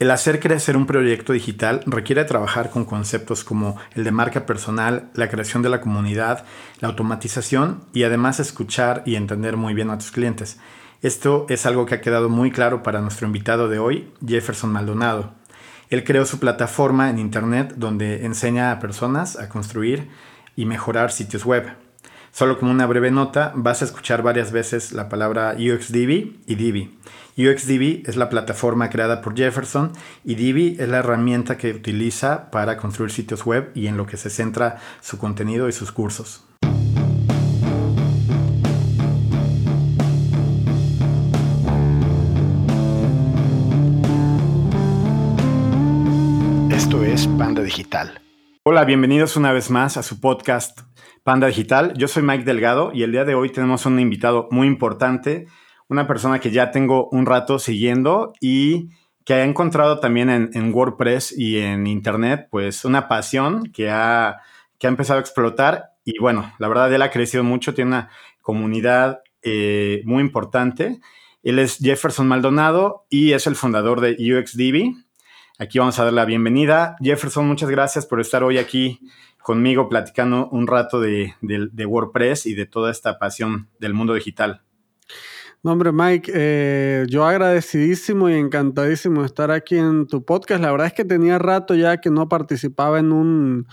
[0.00, 5.08] El hacer crecer un proyecto digital requiere trabajar con conceptos como el de marca personal,
[5.14, 6.44] la creación de la comunidad,
[6.80, 10.58] la automatización y además escuchar y entender muy bien a tus clientes.
[11.00, 15.32] Esto es algo que ha quedado muy claro para nuestro invitado de hoy, Jefferson Maldonado.
[15.90, 20.08] Él creó su plataforma en Internet donde enseña a personas a construir
[20.56, 21.83] y mejorar sitios web.
[22.34, 26.98] Solo como una breve nota, vas a escuchar varias veces la palabra UXDB y Divi.
[27.38, 29.92] UXDB es la plataforma creada por Jefferson
[30.24, 34.16] y Divi es la herramienta que utiliza para construir sitios web y en lo que
[34.16, 36.42] se centra su contenido y sus cursos.
[46.72, 48.20] Esto es Panda Digital.
[48.64, 50.80] Hola, bienvenidos una vez más a su podcast
[51.24, 51.94] Panda Digital.
[51.96, 55.46] Yo soy Mike Delgado y el día de hoy tenemos un invitado muy importante
[55.88, 58.90] una persona que ya tengo un rato siguiendo y
[59.24, 64.40] que ha encontrado también en, WordPress y en Internet, pues una pasión que ha,
[64.78, 65.92] que ha empezado a explotar.
[66.04, 68.10] Y bueno, la verdad, él ha crecido mucho, tiene una
[68.42, 71.00] comunidad eh, muy importante.
[71.42, 74.94] Él es Jefferson Maldonado y es el fundador de UXDB.
[75.58, 76.96] Aquí vamos a dar la bienvenida.
[77.00, 79.00] Jefferson, muchas gracias por estar hoy aquí
[79.44, 84.62] conmigo platicando un rato de, de WordPress y de toda esta pasión del mundo digital.
[85.62, 90.62] No, hombre, Mike, eh, yo agradecidísimo y encantadísimo de estar aquí en tu podcast.
[90.62, 93.66] La verdad es que tenía rato ya que no participaba en un,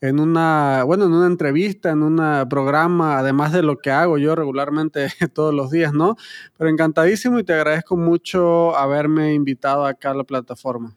[0.00, 4.36] en una, bueno, en una entrevista, en un programa, además de lo que hago yo
[4.36, 6.14] regularmente todos los días, ¿no?
[6.56, 10.96] Pero encantadísimo y te agradezco mucho haberme invitado acá a la plataforma.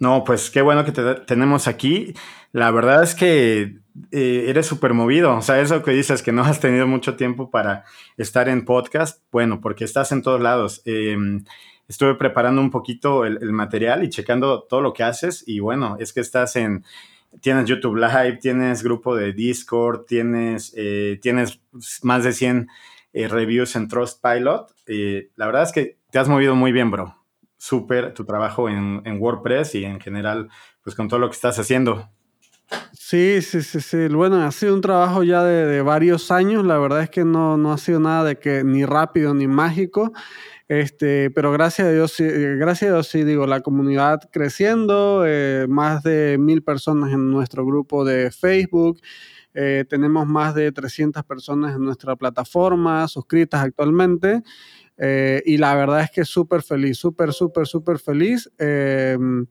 [0.00, 2.14] No, pues qué bueno que te tenemos aquí.
[2.52, 3.76] La verdad es que
[4.10, 5.36] eh, eres súper movido.
[5.36, 7.84] O sea, eso que dices que no has tenido mucho tiempo para
[8.16, 10.80] estar en podcast, bueno, porque estás en todos lados.
[10.86, 11.44] Em,
[11.86, 16.14] estuve preparando un poquito el, material y checando todo lo que haces y bueno, es
[16.14, 16.84] que estás en,
[17.42, 21.60] tienes YouTube Live, tienes grupo de Discord, tienes, eh, tienes
[22.02, 22.68] más de 100
[23.12, 24.72] eh, reviews en Trustpilot.
[25.36, 27.19] la verdad es que te has movido muy bien, bro.
[27.62, 30.48] Súper tu trabajo en, en WordPress y en general,
[30.82, 32.08] pues con todo lo que estás haciendo.
[32.92, 34.08] Sí, sí, sí, sí.
[34.08, 36.64] Bueno, ha sido un trabajo ya de, varios años.
[36.64, 40.12] La verdad es que no, no, ha sido nada de que ni rápido ni mágico.
[40.68, 45.66] Este, pero gracias a Dios, eh, gracias a Dios, sí, digo, la comunidad creciendo, eh,
[45.68, 49.00] más de mil personas en nuestro grupo de Facebook,
[49.52, 54.42] eh, tenemos más de 300 personas en nuestra plataforma suscritas actualmente.
[55.44, 58.50] Y la verdad es que súper feliz, súper, súper, súper feliz.
[58.58, 59.46] Em,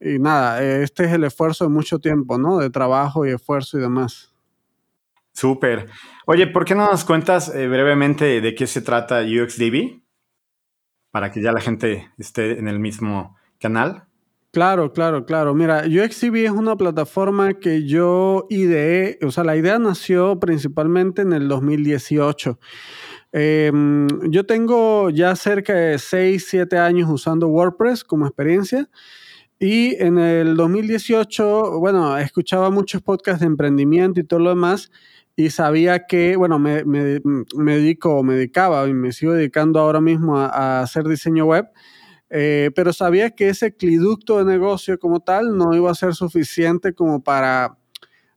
[0.00, 2.58] y nada, este es el esfuerzo de mucho tiempo, ¿no?
[2.58, 4.34] De trabajo y esfuerzo y demás.
[5.32, 5.88] Súper.
[6.26, 10.02] Oye, ¿por qué no nos cuentas eh, brevemente de qué se trata UXDB?
[11.10, 14.04] Para que ya la gente esté en el mismo canal.
[14.52, 15.52] Claro, claro, claro.
[15.52, 21.32] Mira, UXDB es una plataforma que yo ideé, o sea, la idea nació principalmente en
[21.32, 22.60] el 2018.
[23.36, 28.88] Em, yo tengo ya cerca de 6, 7 años usando WordPress como experiencia.
[29.58, 34.90] Y en el 2018, bueno, escuchaba muchos podcasts de emprendimiento y todo lo demás
[35.34, 37.20] y sabía que, bueno, me, me,
[37.56, 41.66] me dedico, me dedicaba y me sigo dedicando ahora mismo a, hacer diseño web,
[42.30, 46.94] eh, pero sabía que ese cliducto de negocio como tal no iba a ser suficiente
[46.94, 47.76] como para,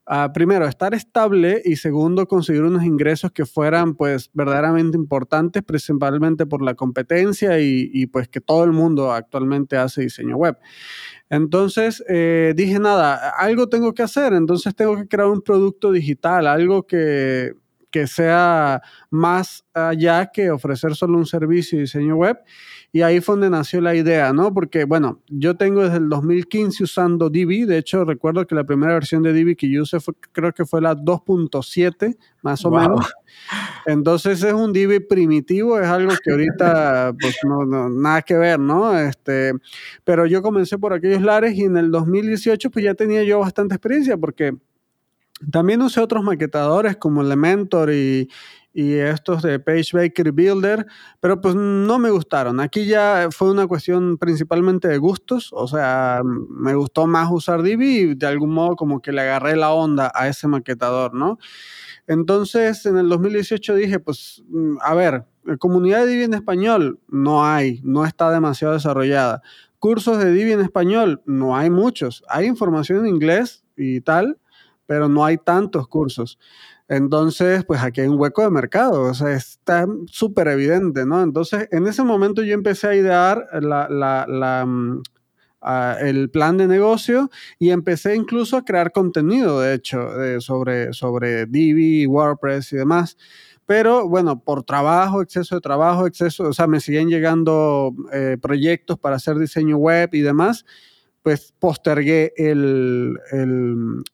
[0.07, 6.45] ah, primero, estar estable y segundo, conseguir unos ingresos que fueran pues verdaderamente importantes, principalmente
[6.45, 10.57] por la competencia y, pues que todo el mundo actualmente hace diseño web.
[11.29, 16.47] Entonces eh, dije, nada, algo tengo que hacer, entonces tengo que crear un producto digital,
[16.47, 17.53] algo que,
[17.91, 22.37] que sea más allá que ofrecer solo un servicio de diseño web.
[22.91, 24.53] Y ahí fue donde nació la idea, ¿no?
[24.53, 27.65] Porque, bueno, yo tengo desde el 2015 usando Divi.
[27.65, 30.65] De hecho, recuerdo que la primera versión de Divi que yo usé fue, creo que
[30.65, 33.13] fue la 2.7, más o menos.
[33.85, 38.97] Entonces es un Divi primitivo, es algo que ahorita, pues, no, nada que ver, ¿no?
[38.97, 39.53] Este,
[40.03, 43.75] pero yo comencé por aquellos lares y en el 2018, pues ya tenía yo bastante
[43.75, 44.55] experiencia porque
[45.51, 48.29] también usé otros maquetadores como Elementor y,
[48.77, 50.85] y estos de PageBaker Builder,
[51.19, 52.59] pero pues no me gustaron.
[52.59, 57.97] Aquí ya fue una cuestión principalmente de gustos, o sea, me gustó más usar Divi
[57.97, 61.39] y de algún modo como que le agarré la onda a ese maquetador, ¿no?
[62.05, 65.25] Entonces, en el 2018 dije, pues, mm, a ver,
[65.57, 69.41] comunidad de Divi en español no hay, no está demasiado desarrollada.
[69.79, 72.23] Cursos de Divi en español no hay muchos.
[72.29, 74.37] Hay información en inglés y tal,
[74.87, 76.39] pero no hay tantos cursos.
[76.89, 81.21] Entonces, pues aquí hay un hueco de mercado, o sea, está súper evidente, ¿no?
[81.21, 85.01] Entonces, en ese momento yo empecé a idear la, mm,
[86.01, 87.29] el plan de negocio
[87.59, 93.17] y empecé incluso a crear contenido, de hecho, sobre, sobre Divi, WordPress y demás.
[93.65, 98.97] Pero bueno, por trabajo, exceso de trabajo, exceso, o sea, me siguen llegando eh, proyectos
[98.97, 100.63] para hacer diseño web y demás
[101.27, 103.19] pues postergué el,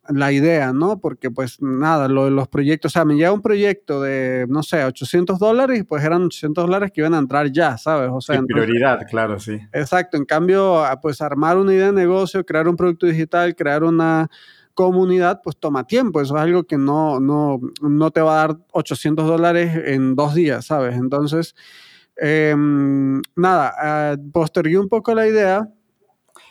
[0.08, 0.98] la idea, ¿no?
[0.98, 4.64] Porque pues nada, lo de los proyectos, o sea, me llega un proyecto de, no
[4.64, 8.10] sé, 800 dólares y pues eran 800 dólares que iban a entrar ya, ¿sabes?
[8.12, 9.60] O sea, prioridad, claro, sí.
[9.72, 14.28] Exacto, en cambio, pues armar una idea de negocio, crear un producto digital, crear una
[14.74, 18.58] comunidad, pues toma tiempo, eso es algo que no, no, no te va a dar
[18.72, 20.96] 800 dólares en dos días, ¿sabes?
[20.96, 21.54] Entonces,
[22.16, 25.70] em, nada, uh, postergué un poco la idea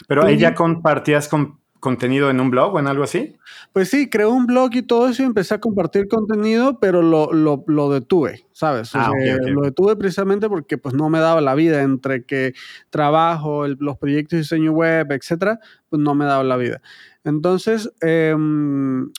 [0.08, 3.36] pero ahí ya compartías con contenido en un blog o en algo así?
[3.74, 7.34] Pues sí, creé un blog y todo eso y empecé a compartir contenido, pero lo,
[7.34, 8.92] lo, lo detuve, ¿sabes?
[8.96, 9.12] Ah,
[9.46, 12.54] lo detuve precisamente porque pues no me daba la vida entre que
[12.90, 15.60] trabajo, los proyectos de diseño web, etcétera,
[15.90, 16.82] pues no me daba la vida.
[17.26, 19.12] Entonces, em,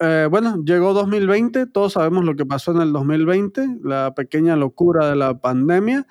[0.00, 5.08] eh, bueno, llegó 2020, todos sabemos lo que pasó en el 2020, la pequeña locura
[5.08, 6.06] de la pandemia.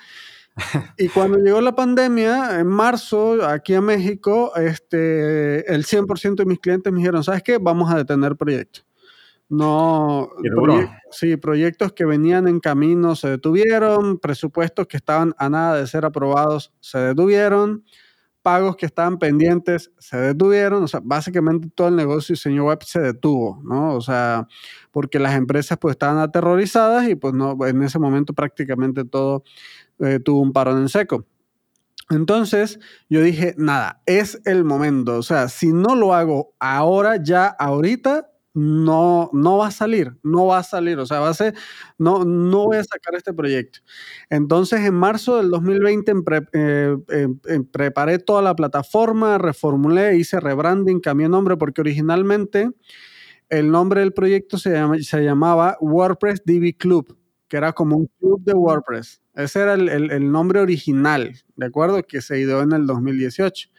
[0.98, 6.60] Y cuando llegó la pandemia, en marzo, aquí a México, este, el 100% de mis
[6.60, 7.58] clientes me dijeron, ¿sabes qué?
[7.58, 8.86] Vamos a detener proyectos.
[9.50, 10.30] No,
[11.12, 16.06] sí, proyectos que venían en camino se detuvieron, presupuestos que estaban a nada de ser
[16.06, 17.84] aprobados se detuvieron,
[18.42, 22.84] pagos que estaban pendientes se detuvieron, o sea, básicamente todo el negocio de diseño web
[22.84, 23.96] se detuvo, ¿no?
[23.96, 24.48] O sea,
[24.92, 29.44] porque las empresas pues estaban aterrorizadas y pues no, en ese momento prácticamente todo
[30.00, 31.26] eh, tuvo un parón en seco.
[32.10, 32.80] Entonces
[33.10, 35.18] yo dije, nada, es el momento.
[35.18, 40.46] O sea, si no lo hago ahora, ya ahorita, no, no va a salir, no
[40.48, 41.00] va a salir.
[41.00, 41.56] O sea, va a ser,
[41.98, 43.80] no, no voy a sacar este proyecto.
[44.30, 46.14] Entonces en marzo del 2020
[46.54, 46.98] eh,
[47.72, 52.70] preparé toda la plataforma, reformulé, hice rebranding, cambié nombre porque originalmente
[53.50, 54.72] el nombre del proyecto se,
[55.04, 57.18] se llamaba WordPress DB Club
[57.54, 59.22] que era como un club de WordPress.
[59.36, 62.04] Ese era el, nombre original, ¿de acuerdo?
[62.04, 63.70] Que se ideó en el 2018.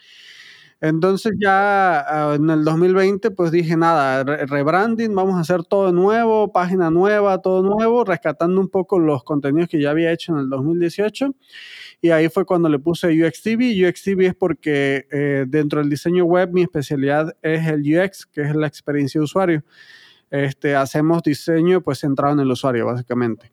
[0.81, 6.53] Entonces ya ah, en el 2020 pues dije nada, rebranding, vamos a hacer todo nuevo,
[6.53, 10.51] página nueva, todo nuevo, rescatando un poco los contenidos que ya había hecho en el
[10.51, 11.35] 2018.
[12.03, 13.89] Y ahí fue cuando le puse UXTV.
[13.89, 18.55] UXTV es porque eh, dentro del diseño web mi especialidad es el UX, que es
[18.55, 19.65] la experiencia de usuario
[20.35, 23.53] este, hacemos diseño pues centrado en el usuario, básicamente.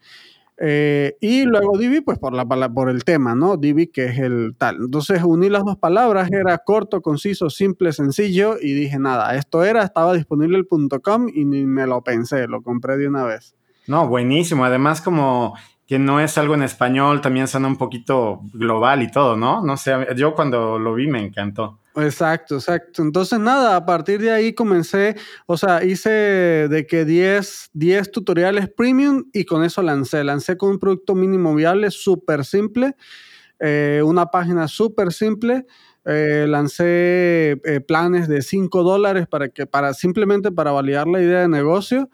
[0.64, 3.58] Eh, y luego Divi, pues por, la, por el tema, ¿no?
[3.58, 4.76] Divi, que es el tal.
[4.76, 9.82] Entonces uní las dos palabras, era corto, conciso, simple, sencillo, y dije, nada, esto era,
[9.82, 10.68] estaba disponible el
[11.02, 13.56] .com y ni me lo pensé, lo compré de una vez.
[13.88, 14.64] No, buenísimo.
[14.64, 15.56] Además, como
[15.88, 19.62] que no es algo en español, también suena un poquito global y todo, ¿no?
[19.66, 21.81] No sé, yo cuando lo vi me encantó.
[21.96, 23.02] Exacto, exacto.
[23.02, 25.16] Entonces, nada, a partir de ahí comencé,
[25.46, 30.24] o sea, hice de que 10, 10 tutoriales premium y con eso lancé.
[30.24, 32.96] Lancé con un producto mínimo viable súper simple,
[33.60, 35.66] eh, una página súper simple.
[36.06, 41.42] Eh, lancé eh, planes de 5 dólares para que, para, simplemente para validar la idea
[41.42, 42.10] de negocio.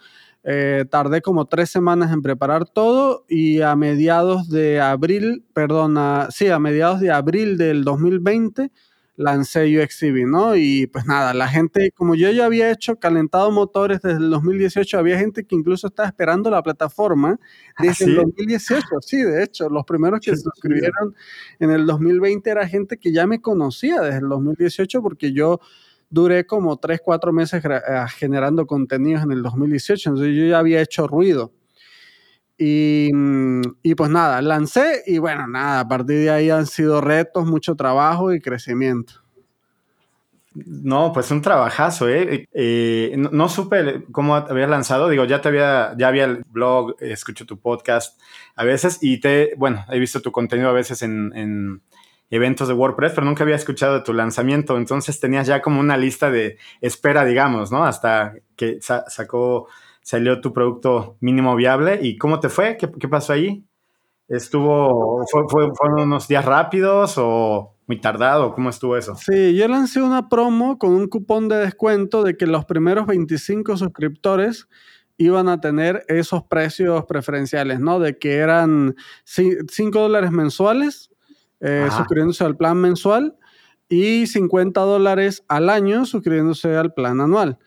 [0.90, 5.98] tardé como tres semanas en preparar todo y a mediados de abril, perdón,
[6.32, 8.72] sí, a mediados de abril del 2020
[9.18, 10.56] lancé UXCV, ¿no?
[10.56, 14.98] Y pues nada, la gente, como yo ya había hecho calentado motores desde el 2018,
[14.98, 17.40] había gente que incluso estaba esperando la plataforma
[17.76, 21.16] ah, desde el 2018, sí, de hecho, los primeros que se suscribieron
[21.60, 25.60] en el 2020 era gente que ya me conocía desde el 2018 porque yo
[26.10, 27.82] duré como 3, 4 meses eh,
[28.18, 31.52] generando contenidos en el 2018, entonces yo ya había hecho ruido.
[32.58, 33.12] Y,
[33.84, 37.76] y, pues nada, lancé y bueno, nada, a partir de ahí han sido retos, mucho
[37.76, 39.14] trabajo y crecimiento.
[40.66, 42.48] No, pues un trabajazo, ¿eh?
[42.52, 47.46] eh no, supe cómo habías lanzado, digo, ya te había, ya había el blog, escucho
[47.46, 48.20] tu podcast
[48.56, 51.84] a veces y te, bueno, he visto tu contenido a veces en, en
[52.32, 55.96] eventos de WordPress, pero nunca había escuchado de tu lanzamiento, entonces tenías ya como una
[55.96, 57.86] lista de espera, digamos, ¿no?
[57.86, 59.68] Hasta que sacó
[60.08, 62.00] salió tu producto mínimo viable.
[62.02, 62.78] ¿Y cómo te fue?
[62.78, 63.66] ¿Qué, pasó ahí?
[64.30, 65.44] ¿Estuvo, fue,
[65.76, 68.54] fueron unos días rápidos o muy tardado?
[68.54, 69.16] ¿Cómo estuvo eso?
[69.16, 73.76] Sí, yo lancé una promo con un cupón de descuento de que los primeros 25
[73.76, 74.70] suscriptores
[75.18, 78.00] iban a tener esos precios preferenciales, ¿no?
[78.00, 78.96] De que eran
[79.26, 81.12] 5 dólares mensuales,
[81.60, 83.36] eh, suscribiéndose al plan mensual,
[83.90, 87.60] y 50 dólares al año suscribiéndose al plan anual.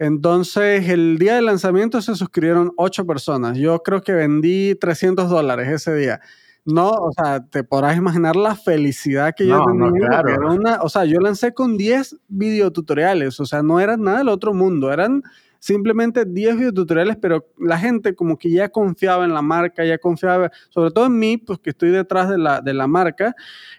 [0.00, 3.58] Entonces, el día del lanzamiento se suscribieron ocho personas.
[3.58, 6.20] Yo creo que vendí 300 dólares ese día.
[6.64, 10.78] No, o sea, te podrás imaginar la felicidad que yo tenía.
[10.80, 14.90] o sea, yo lancé con 10 videotutoriales, o sea, no era nada del otro mundo,
[14.90, 15.22] eran
[15.60, 20.50] simplemente 10 videotutoriales, pero la gente como que ya confiaba en la marca, ya confiaba,
[20.70, 23.36] sobre todo en mí, pues que estoy detrás de la, de la marca.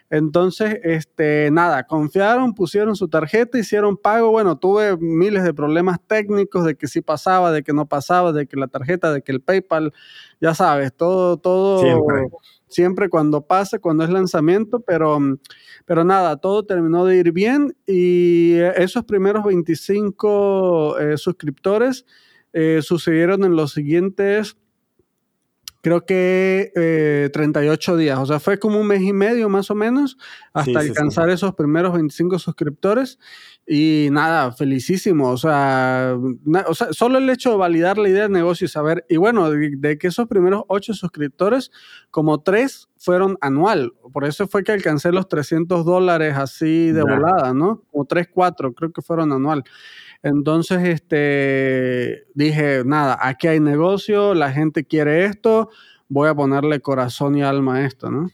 [0.08, 4.30] Entonces, este, nada, confiaron, pusieron su tarjeta, hicieron pago.
[4.30, 8.46] Bueno, tuve miles de problemas técnicos de que sí pasaba, de que no pasaba, de
[8.46, 9.92] que la tarjeta, de que el PayPal,
[10.40, 11.82] ya sabes, todo, todo
[13.10, 15.18] cuando pase, cuando es lanzamiento, pero,
[15.84, 22.06] pero nada, todo terminó de ir bien y esos primeros 25 eh, suscriptores
[22.52, 24.56] eh, sucedieron en los siguientes
[25.82, 29.74] creo que 38 eh, días, o sea, fue como un mes y medio más o
[29.74, 30.16] menos
[30.52, 33.18] hasta alcanzar esos primeros 25 suscriptores
[33.66, 36.16] y nada, felicísimo, o sea,
[36.66, 39.50] o sea, solo el hecho de validar la idea de negocio y saber, y bueno,
[39.50, 41.70] de, que esos primeros 8 suscriptores,
[42.10, 47.54] como 3 fueron anual, por eso fue que alcancé los 300 dólares así de volada,
[47.54, 47.84] ¿no?
[47.92, 49.62] Como 3, 4, creo que fueron anual.
[50.24, 55.70] Entonces, este, dije, nada, aquí hay negocio, la gente quiere esto,
[56.08, 58.28] voy a ponerle corazón y alma a esto, ¿no?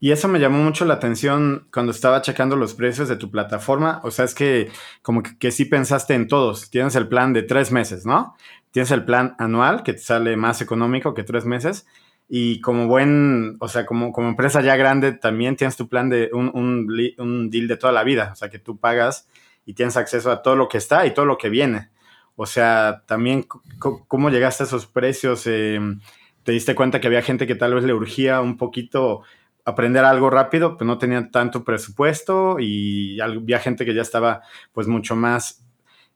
[0.00, 4.00] Y eso me llamó mucho la atención cuando estaba checando los precios de tu plataforma.
[4.04, 4.70] O sea, es que
[5.02, 6.70] como que, que, sí pensaste en todos.
[6.70, 8.36] Tienes el plan de tres meses, ¿no?
[8.70, 11.86] Tienes el plan anual que te sale más económico que tres meses.
[12.28, 16.30] Y como buen, o sea, como, como empresa ya grande, también tienes tu plan de
[16.32, 16.86] un, un,
[17.18, 18.30] un deal de toda la vida.
[18.32, 19.28] O sea, que tú pagas
[19.64, 21.90] y tienes acceso a todo lo que está y todo lo que viene.
[22.36, 23.46] O sea, también
[23.80, 25.46] cómo llegaste a esos precios.
[25.46, 26.00] Em,
[26.44, 29.22] te diste cuenta que había gente que tal vez le urgía un poquito
[29.68, 34.86] aprender algo rápido, pues no tenía tanto presupuesto y había gente que ya estaba pues
[34.86, 35.64] mucho más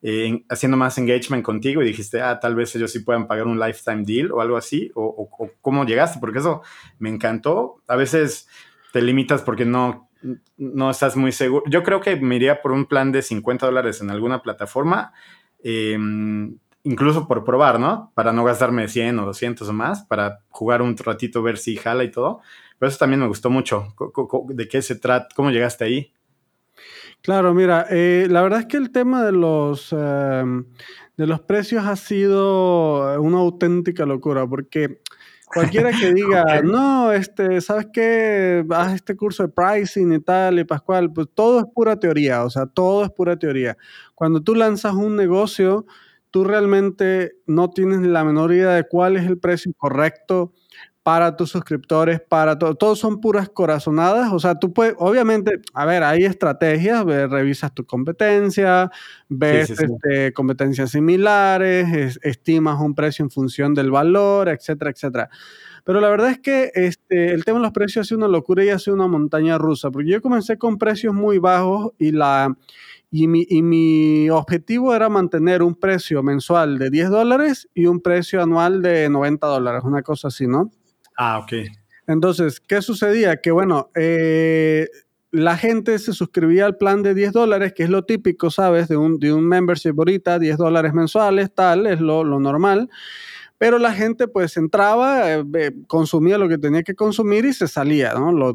[0.03, 3.61] eh, haciendo más engagement contigo y dijiste, ah, tal vez ellos sí puedan pagar un
[3.61, 5.05] lifetime deal o algo así, o,
[5.39, 6.63] o cómo llegaste, porque eso
[6.99, 7.83] me encantó.
[7.87, 8.49] A veces
[8.93, 10.09] te limitas porque no
[10.57, 11.65] no estás muy seguro.
[11.69, 15.13] Yo creo que me iría por un plan de 50 dólares en alguna plataforma,
[15.63, 18.13] em, incluso por probar, ¿no?
[18.15, 22.05] Para no gastarme 100 o 200 o más, para jugar un ratito, ver si jala
[22.05, 22.41] y todo.
[22.83, 23.95] Pero eso también me gustó mucho.
[24.49, 25.29] ¿De qué se trata?
[25.37, 26.13] ¿Cómo llegaste ahí?
[27.21, 30.65] Claro, mira, eh, la verdad es que el tema de los, em,
[31.17, 34.99] de los precios ha sido una auténtica locura, porque
[35.47, 38.65] Cualquiera que diga, no, este, ¿sabes qué?
[38.71, 42.51] Haz este curso de pricing y tal, y Pascual, pues todo es pura teoría, o
[42.51, 43.77] sea, todo es pura teoría.
[44.17, 45.87] Cuando tú lanzas un negocio,
[46.33, 50.53] tú realmente no tienes la menor idea de cuál es el precio correcto
[51.03, 52.75] para tus suscriptores, para todo.
[52.75, 54.33] Todos son puras corazonadas.
[54.33, 58.91] O sea, tú puedes, obviamente, a ver, hay estrategias, revisas tu competencia,
[59.29, 65.31] ves este, competencias similares, estimas un precio en función del valor, etcétera, etcétera.
[65.85, 68.65] Pero la verdad es que este, el tema de los precios ha sido una locura
[68.65, 72.57] y ha sido una montaña rusa, porque yo comencé con precios muy bajos y la...
[73.15, 78.01] Y mi, y mi, objetivo era mantener un precio mensual de 10 dólares y un
[78.01, 80.71] precio anual de 90 dólares, una cosa así, ¿no?
[81.17, 81.53] Ah, ok.
[82.07, 83.37] Entonces, ¿qué sucedía?
[83.37, 84.89] Que bueno, eh,
[85.31, 88.89] la gente se suscribía al plan de 10 dólares, que es lo típico, ¿sabes?
[88.89, 92.91] De un, de un membership ahorita, 10 dólares mensuales, tal, es lo, normal.
[93.57, 98.13] Pero la gente pues entraba, eh, consumía lo que tenía que consumir y se salía,
[98.13, 98.53] ¿no?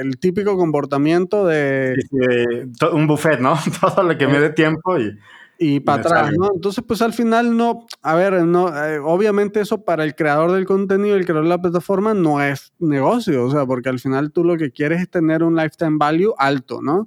[0.00, 1.96] el típico comportamiento de...
[2.92, 3.58] un buffet, ¿no?
[3.80, 5.18] Todo lo que me dé tiempo y
[5.58, 6.50] y para atrás, ¿no?
[6.54, 10.66] Entonces, pues al final no, a ver, no, eh, obviamente eso para el creador del
[10.66, 14.44] contenido, el creador de la plataforma, no es negocio, o sea, porque al final tú
[14.44, 17.06] lo que quieres es tener un lifetime value alto, ¿no?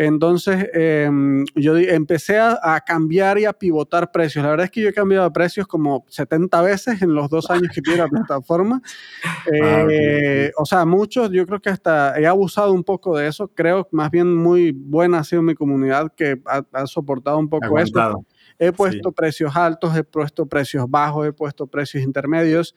[0.00, 4.44] Entonces, em, yo empecé a, cambiar y a pivotar precios.
[4.44, 7.50] La verdad es que yo he cambiado de precios como 70 veces en los dos
[7.50, 8.80] años que tiene la plataforma.
[9.24, 13.48] Ah, eh, o sea, muchos, yo creo que hasta he abusado un poco de eso.
[13.48, 18.24] Creo más bien muy buena ha sido mi comunidad que ha, soportado un poco eso.
[18.58, 22.74] He puesto precios altos, he puesto precios bajos, he puesto precios intermedios.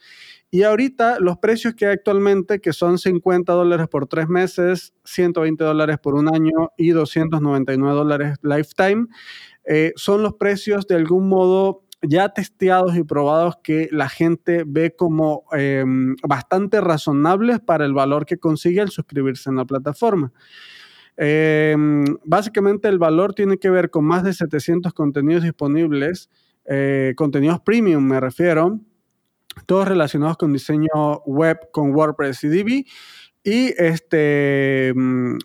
[0.51, 5.63] Y ahorita los precios que hay actualmente, que son 50 dólares por tres meses, 120
[5.63, 9.07] dólares por un año y 299 dólares lifetime,
[9.65, 14.95] eh, son los precios de algún modo ya testeados y probados que la gente ve
[14.95, 20.33] como em, bastante razonables para el valor que consigue al suscribirse en la plataforma.
[21.17, 26.29] Em, básicamente el valor tiene que ver con más de 700 contenidos disponibles,
[26.65, 28.79] eh, contenidos premium me refiero,
[29.65, 32.87] todos relacionados con diseño web con WordPress y Divi.
[33.43, 35.37] Y este, mm,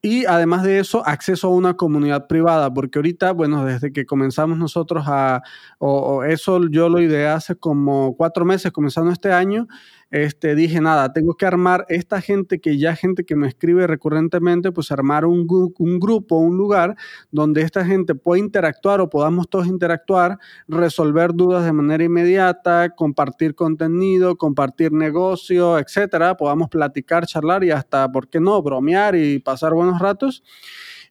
[0.00, 4.56] y además de eso, acceso a una comunidad privada, porque ahorita, bueno, desde que comenzamos
[4.56, 5.42] nosotros a,
[5.78, 9.66] o, eso yo lo ideé hace como cuatro meses, comenzando este año,
[10.10, 14.72] este, dije, nada, tengo que armar esta gente que ya gente que me escribe recurrentemente,
[14.72, 16.96] pues armar un, grupo, un lugar
[17.30, 23.54] donde esta gente pueda interactuar o podamos todos interactuar, resolver dudas de manera inmediata, compartir
[23.54, 29.74] contenido, compartir negocio, etcétera, podamos platicar, charlar y hasta, ¿por qué no?, bromear y pasar
[29.74, 30.42] buenos ratos.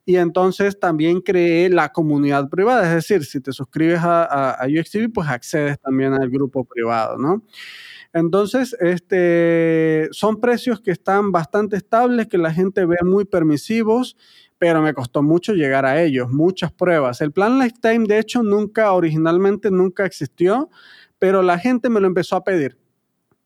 [0.08, 4.68] Y entonces también creé la comunidad privada, es decir, si te suscribes a, a,
[5.14, 7.44] pues accedes también al grupo privado, ¿no?
[8.14, 14.16] Entonces, este, son precios que están bastante estables, que la gente ve muy permisivos,
[14.58, 17.20] pero me costó mucho llegar a ellos, muchas pruebas.
[17.20, 20.70] El plan Lifetime, de hecho, nunca, originalmente nunca existió,
[21.20, 22.78] pero la gente me lo empezó a pedir.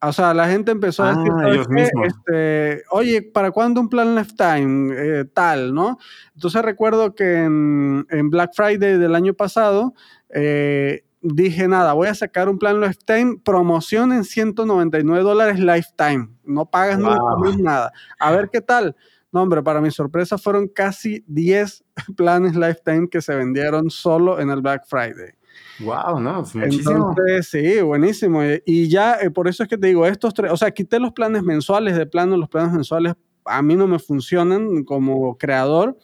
[0.03, 4.93] O sea, la gente empezó a decir, ah, este, oye, ¿para cuándo un plan lifetime?
[4.97, 5.99] Eh, tal, ¿no?
[6.33, 9.93] Entonces recuerdo que en, Black Friday del año pasado,
[10.29, 16.65] eh, dije, nada, voy a sacar un plan Lifetime, promoción en 199 dólares Lifetime, no
[16.65, 17.91] pagas nada.
[18.19, 18.95] A ver qué tal.
[19.31, 21.83] No, hombre, para mi sorpresa fueron casi 10
[22.17, 25.33] planes Lifetime que se vendieron solo en el Black Friday.
[25.79, 27.09] Wow, no, es muchísimo.
[27.09, 28.41] Entonces, sí, buenísimo.
[28.65, 31.11] Y ya, eh, por eso es que te digo, estos tres, o sea, quité los
[31.11, 33.13] planes mensuales de plano, los planes mensuales
[33.45, 35.97] a mí no me funcionan como creador.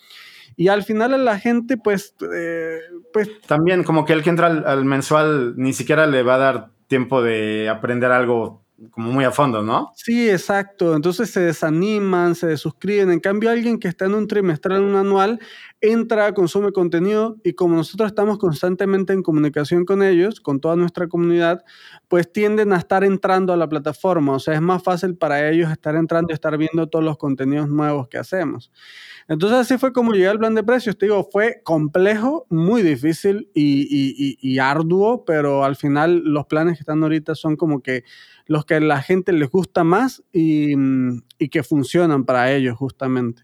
[0.56, 2.80] Y al final la gente, pues, eh,
[3.14, 3.30] pues...
[3.46, 7.22] También como que el que entra al, mensual ni siquiera le va a dar tiempo
[7.22, 9.92] de aprender algo como muy a fondo, ¿no?
[9.96, 10.96] Sí, exacto.
[10.96, 13.12] Entonces se desaniman, se desuscriben.
[13.12, 15.40] En cambio, alguien que está en un trimestral, un anual,
[15.82, 21.08] entra, consume contenido y como nosotros estamos constantemente en comunicación con ellos, con toda nuestra
[21.08, 21.64] comunidad,
[22.08, 24.34] pues tienden a estar entrando a la plataforma.
[24.34, 27.70] O sea, es más fácil para ellos estar entrando y estar viendo todos los contenidos
[27.70, 28.72] nuevos que hacemos.
[29.28, 30.98] Entonces así fue como llegué al plan de precios.
[30.98, 37.04] Te digo, fue complejo, muy difícil y, arduo, pero al final los planes que están
[37.04, 38.04] ahorita son como que
[38.48, 40.76] los que a la gente les gusta más y,
[41.50, 43.44] que funcionan para ellos justamente.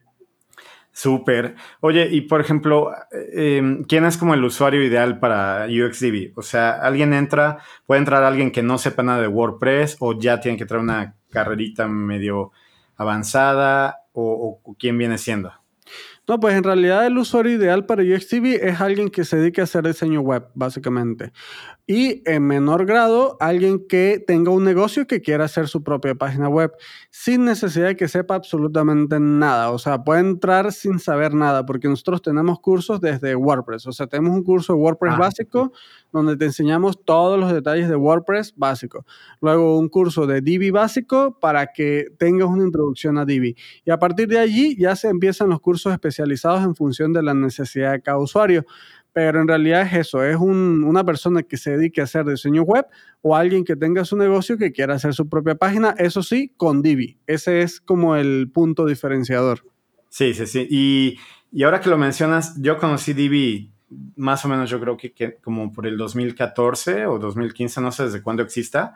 [0.91, 1.55] Súper.
[1.79, 2.91] Oye, y por ejemplo,
[3.33, 6.33] em, ¿quién es como el usuario ideal para UXDB?
[6.35, 10.39] O sea, alguien entra, puede entrar alguien que no sepa nada de WordPress o ya
[10.39, 12.51] tiene que traer una carrerita medio
[12.95, 15.51] avanzada o quién viene siendo.
[16.25, 19.65] No, pues en realidad el usuario ideal para UXTV es alguien que se dedique a
[19.65, 21.33] hacer diseño web, básicamente.
[21.85, 26.47] Y en menor grado, alguien que tenga un negocio que quiera hacer su propia página
[26.47, 26.71] web,
[27.09, 29.69] sin necesidad de que sepa absolutamente nada.
[29.71, 33.87] O sea, puede entrar sin saber nada, porque nosotros tenemos cursos desde WordPress.
[33.87, 35.73] O sea, tenemos un curso de WordPress ah, básico
[36.13, 39.05] donde te enseñamos todos los detalles de WordPress básico.
[39.41, 43.57] Luego un curso de Divi básico para que tengas una introducción a Divi.
[43.83, 47.33] Y a partir de allí ya se empiezan los cursos especializados en función de la
[47.33, 48.65] necesidad de cada usuario.
[49.11, 52.87] Pero en realidad es eso, es una persona que se dedique a hacer diseño web
[53.21, 56.81] o alguien que tenga su negocio que quiera hacer su propia página, eso sí, con
[56.81, 57.19] Divi.
[57.27, 59.59] Ese es como el punto diferenciador.
[60.09, 60.67] Sí, sí, sí.
[60.67, 61.19] Y,
[61.51, 63.73] y ahora que lo mencionas, yo conocí Divi
[64.15, 68.21] más o menos yo creo que, como por el 2014 o 2015, no sé desde
[68.21, 68.95] cuándo exista.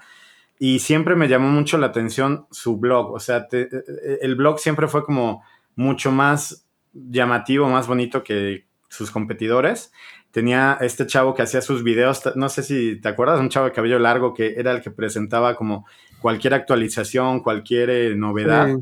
[0.59, 3.13] Y siempre me llamó mucho la atención su blog.
[3.13, 5.43] O sea, e, e, el blog siempre fue como
[5.75, 6.66] mucho más
[7.09, 9.91] llamativo, más bonito que sus competidores.
[10.31, 13.71] Tenía este chavo que hacía sus videos, no sé si te acuerdas, un chavo de
[13.71, 15.85] cabello largo que era el que presentaba como
[16.21, 18.77] cualquier actualización, cualquier eh, novedad.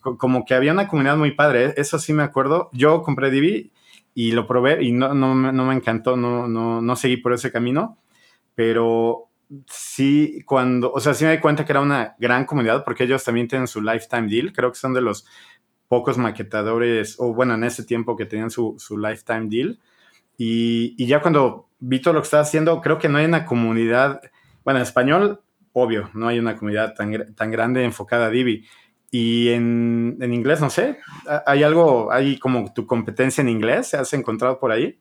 [0.00, 1.74] Como que había una comunidad muy padre, ¿eh?
[1.76, 2.70] eso sí me acuerdo.
[2.72, 3.70] Yo compré Divi
[4.14, 7.52] y lo probé y no, no, no me encantó, no, no, no seguí por ese
[7.52, 7.98] camino,
[8.54, 9.30] pero
[9.66, 13.24] sí, cuando, o sea, sí me di cuenta que era una gran comunidad porque ellos
[13.24, 15.26] también tienen su lifetime deal, creo que son de los
[15.90, 19.80] pocos maquetadores, o bueno, en ese tiempo que tenían su, su lifetime deal.
[20.38, 23.44] Y, y, ya cuando vi todo lo que estaba haciendo, creo que no hay una
[23.44, 24.20] comunidad,
[24.64, 25.40] bueno, en español,
[25.72, 28.68] obvio, no hay una comunidad tan, tan grande enfocada a Divi,
[29.10, 30.98] y en, en, inglés, no sé,
[31.44, 33.88] ¿hay algo, hay como tu competencia en inglés?
[33.88, 35.00] ¿Se has encontrado por ahí?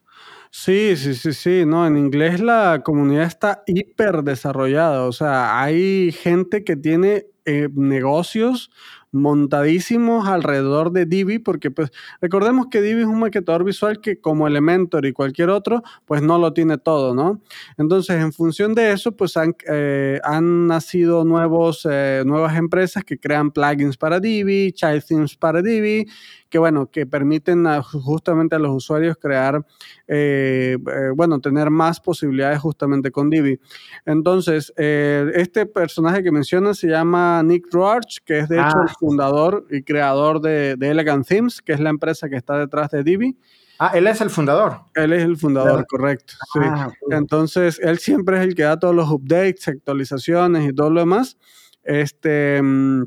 [0.50, 6.12] Sí, sí, sí, sí, no, en inglés la comunidad está hiper desarrollada, o sea, hay
[6.12, 8.70] gente que tiene eh, negocios
[9.12, 14.48] montadísimos alrededor de Divi, porque pues recordemos que Divi es un maquetador visual que como
[14.48, 17.42] Elementor y cualquier otro, pues no lo tiene todo, ¿no?
[17.78, 23.18] Entonces, en función de eso, pues han, eh, han nacido nuevos, eh, nuevas empresas que
[23.18, 26.06] crean plugins para Divi, child themes para Divi,
[26.50, 29.64] que bueno, que permiten justamente a los usuarios crear,
[30.08, 30.78] eh,
[31.16, 33.60] bueno, tener más posibilidades justamente con Divi.
[34.06, 38.90] Entonces, este personaje que mencionas se llama llama Nick Roach, que es de hecho el
[38.90, 38.96] ah.
[39.00, 43.38] fundador y creador de, Elegant Themes, que es la empresa que está detrás de Divi.
[43.80, 44.82] Ah, él es el fundador.
[44.94, 46.34] Él es el fundador, correcto.
[46.60, 51.00] Ah, Entonces, él siempre es el que da todos los updates, actualizaciones y todo lo
[51.00, 51.38] demás.
[51.84, 52.62] Este.
[52.62, 53.04] Mm,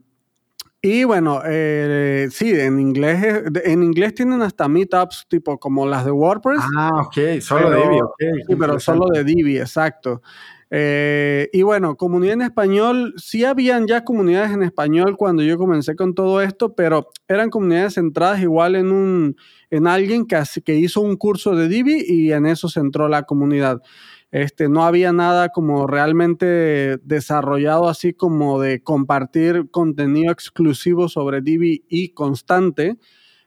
[0.85, 6.11] y bueno, eh, sí, en inglés, en inglés tienen hasta meetups tipo como las de
[6.11, 6.61] WordPress.
[6.77, 8.15] Ah, ok, solo de Divi, ok.
[8.49, 10.23] Sí, pero solo de Divi, exacto.
[10.75, 15.95] Eh, y bueno, comunidad en español, sí habían ya comunidades en español cuando yo comencé
[15.97, 19.37] con todo esto, pero eran comunidades centradas igual en un,
[19.69, 23.83] en alguien que, hizo un curso de Divi y en eso se entró la comunidad.
[24.31, 31.85] Este, no había nada como realmente desarrollado así como de compartir contenido exclusivo sobre Divi
[31.91, 32.97] y constante.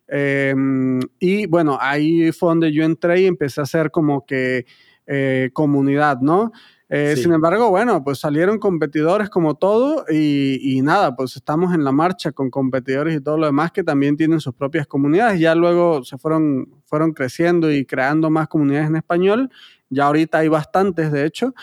[0.07, 4.67] Em, y bueno, ahí fue donde yo entré y empecé a hacer como que
[5.07, 6.51] eh, comunidad, ¿no?
[6.88, 11.91] Eh, sin embargo, bueno, pues salieron competidores como todo y, nada, pues estamos en la
[11.91, 15.39] marcha con competidores y todo lo demás que también tienen sus propias comunidades.
[15.39, 19.50] Ya luego se fueron, fueron creciendo y creando más comunidades en español
[19.89, 21.54] ya ahorita hay bastantes, de hecho.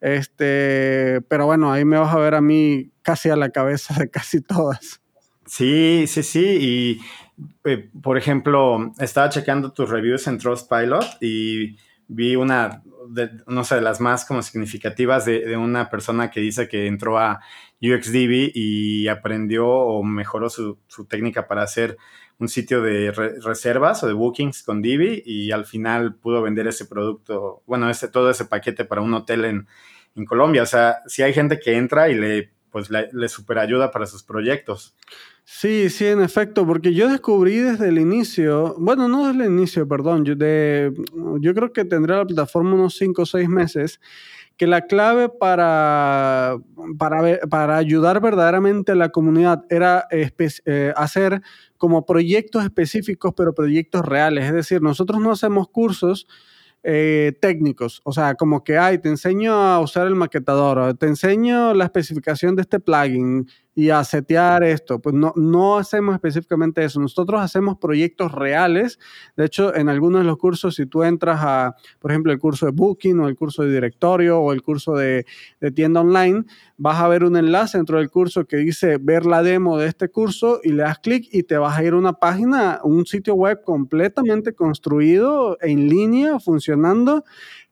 [0.00, 4.10] Este, pero bueno, ahí me vas a ver a mí casi a la cabeza de
[4.10, 5.00] casi todas.
[5.46, 6.44] Sí, sí, sí.
[6.44, 7.00] Y
[7.64, 11.76] eh, por ejemplo, estaba checando tus reviews en Trustpilot y
[12.14, 16.86] vi una, de, no sé, las más como significativas de, una persona que dice que
[16.86, 17.40] entró a
[17.80, 21.96] UXDB y aprendió o mejoró su, técnica para hacer
[22.38, 26.86] un sitio de reservas o de bookings con Divi y al final pudo vender ese
[26.86, 29.66] producto, bueno, ese, todo ese paquete para un hotel en,
[30.26, 30.62] Colombia.
[30.62, 34.24] O sea, si hay gente que entra y le, pues, le, super ayuda para sus
[34.24, 34.96] proyectos.
[35.44, 39.86] Sí, sí, en efecto, porque yo descubrí desde el inicio, bueno, no desde el inicio,
[39.86, 40.92] perdón, yo, de,
[41.40, 44.00] yo creo que tendré la plataforma unos 5 o 6 meses
[44.56, 46.56] que la clave para,
[46.98, 51.42] para, para ayudar verdaderamente a la comunidad era eh, hacer
[51.76, 54.44] como proyectos específicos, pero proyectos reales.
[54.44, 56.26] Es decir, nosotros no hacemos cursos
[56.82, 61.74] eh, técnicos, o sea, como que, ay, te enseño a usar el maquetador, te enseño
[61.74, 64.98] la especificación de este plugin, y a setear esto.
[64.98, 67.00] Pues no, no hacemos específicamente eso.
[67.00, 68.98] Nosotros hacemos proyectos reales.
[69.36, 72.66] De hecho, en algunos de los cursos, si tú entras a, por ejemplo, el curso
[72.66, 75.26] de Booking o el curso de directorio o el curso de,
[75.60, 76.44] de tienda online,
[76.76, 80.08] vas a ver un enlace dentro del curso que dice ver la demo de este
[80.08, 83.34] curso y le das clic y te vas a ir a una página, un sitio
[83.34, 87.24] web completamente construido en línea, funcionando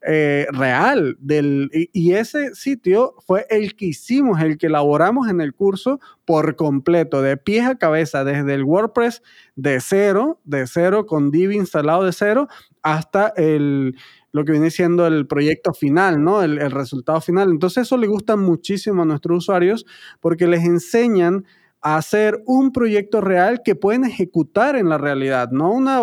[0.03, 1.17] eh, real.
[1.21, 6.57] Del, y, ese sitio fue el que hicimos, el que elaboramos en el curso por
[6.57, 9.23] completo, de pies a cabeza, desde el WordPress
[9.57, 12.49] de cero, de cero, con Divi instalado de cero,
[12.83, 13.97] hasta el,
[14.33, 16.43] lo que viene siendo el proyecto final, ¿no?
[16.43, 17.51] El, el resultado final.
[17.51, 19.85] Entonces eso le gusta muchísimo a nuestros usuarios
[20.21, 21.45] porque les enseñan
[21.83, 26.01] a hacer un proyecto real que pueden ejecutar en la realidad, no, una,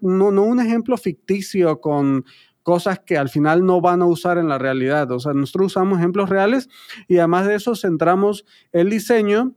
[0.00, 2.24] no, no un ejemplo ficticio con
[2.68, 5.10] cosas que al final no van a usar en la realidad.
[5.12, 6.68] O sea, nosotros usamos ejemplos reales
[7.08, 9.54] y además de eso centramos el diseño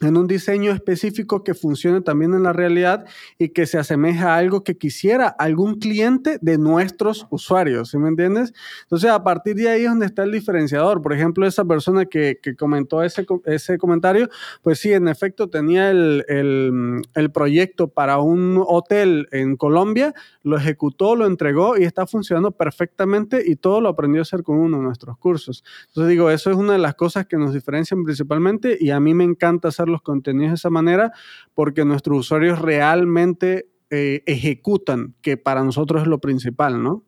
[0.00, 3.04] en un diseño específico que funcione también en la realidad
[3.38, 8.08] y que se asemeja a algo que quisiera algún cliente de nuestros usuarios, ¿sí me
[8.08, 8.52] entiendes?
[8.82, 11.02] Entonces, a partir de ahí es donde está el diferenciador.
[11.02, 14.28] Por ejemplo, esa persona que, comentó ese, ese comentario,
[14.62, 21.16] pues sí, en efecto tenía el, el, proyecto para un hotel en Colombia, lo ejecutó,
[21.16, 24.82] lo entregó y está funcionando perfectamente y todo lo aprendió a hacer con uno de
[24.82, 25.64] nuestros cursos.
[25.88, 29.14] Entonces, digo, eso es una de las cosas que nos diferencian principalmente y a mí
[29.14, 31.12] me encanta hacerlo los contenidos de esa manera
[31.54, 37.04] porque nuestros usuarios realmente eh, ejecutan, que para nosotros es lo principal, ¿no?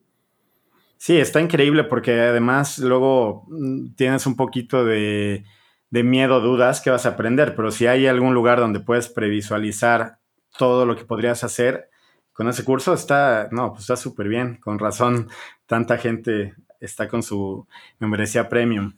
[0.98, 5.44] Sí, está increíble porque además luego mm, tienes un poquito de,
[5.90, 10.18] de miedo, dudas que vas a aprender, pero si hay algún lugar donde puedes previsualizar
[10.58, 11.88] todo lo que podrías hacer
[12.32, 14.56] con ese curso, está, no, pues está súper bien.
[14.56, 15.28] Con razón,
[15.66, 17.66] tanta gente está con su
[17.98, 18.94] membresía premium.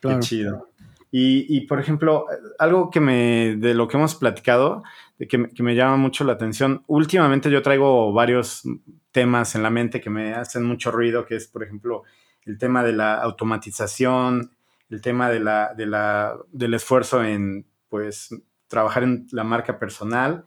[0.00, 0.68] Qué chido.
[1.10, 2.26] Y, por ejemplo,
[2.58, 4.82] algo que me, de lo que hemos platicado,
[5.18, 8.62] de que, me, llama mucho la atención, últimamente yo traigo varios
[9.10, 12.02] temas en la mente que me hacen mucho ruido, que es, por ejemplo,
[12.44, 14.50] el tema de la automatización,
[14.90, 18.28] el tema de la, de la, del esfuerzo en, pues,
[18.68, 20.44] trabajar en la marca personal,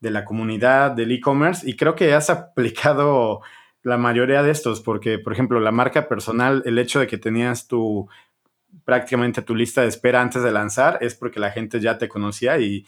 [0.00, 3.40] de la comunidad, del e-commerce, y creo que has aplicado
[3.82, 7.66] la mayoría de estos, porque, por ejemplo, la marca personal, el hecho de que tenías
[7.66, 8.08] tu
[8.84, 12.58] prácticamente tu lista de espera antes de lanzar es porque la gente ya te conocía
[12.58, 12.86] y,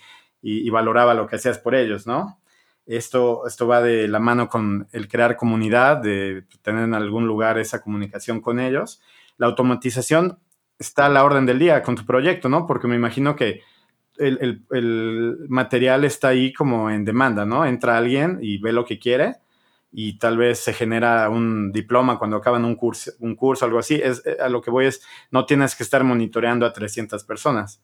[0.71, 2.41] valoraba lo que hacías por ellos, ¿no?
[2.87, 7.59] Esto, esto va de la mano con el crear comunidad, de tener en algún lugar
[7.59, 9.01] esa comunicación con ellos.
[9.39, 10.39] La automatización
[10.79, 12.67] está a la orden del día con tu proyecto, ¿no?
[12.67, 13.63] Porque me imagino que
[14.19, 17.65] el, material está ahí como en demanda, ¿no?
[17.65, 19.37] Entra alguien y ve lo que quiere
[19.97, 23.95] y tal vez se genera un diploma cuando acaban un curso, un curso algo así.
[24.03, 27.81] Es, a lo que voy es, no tienes que estar monitoreando a 300 personas.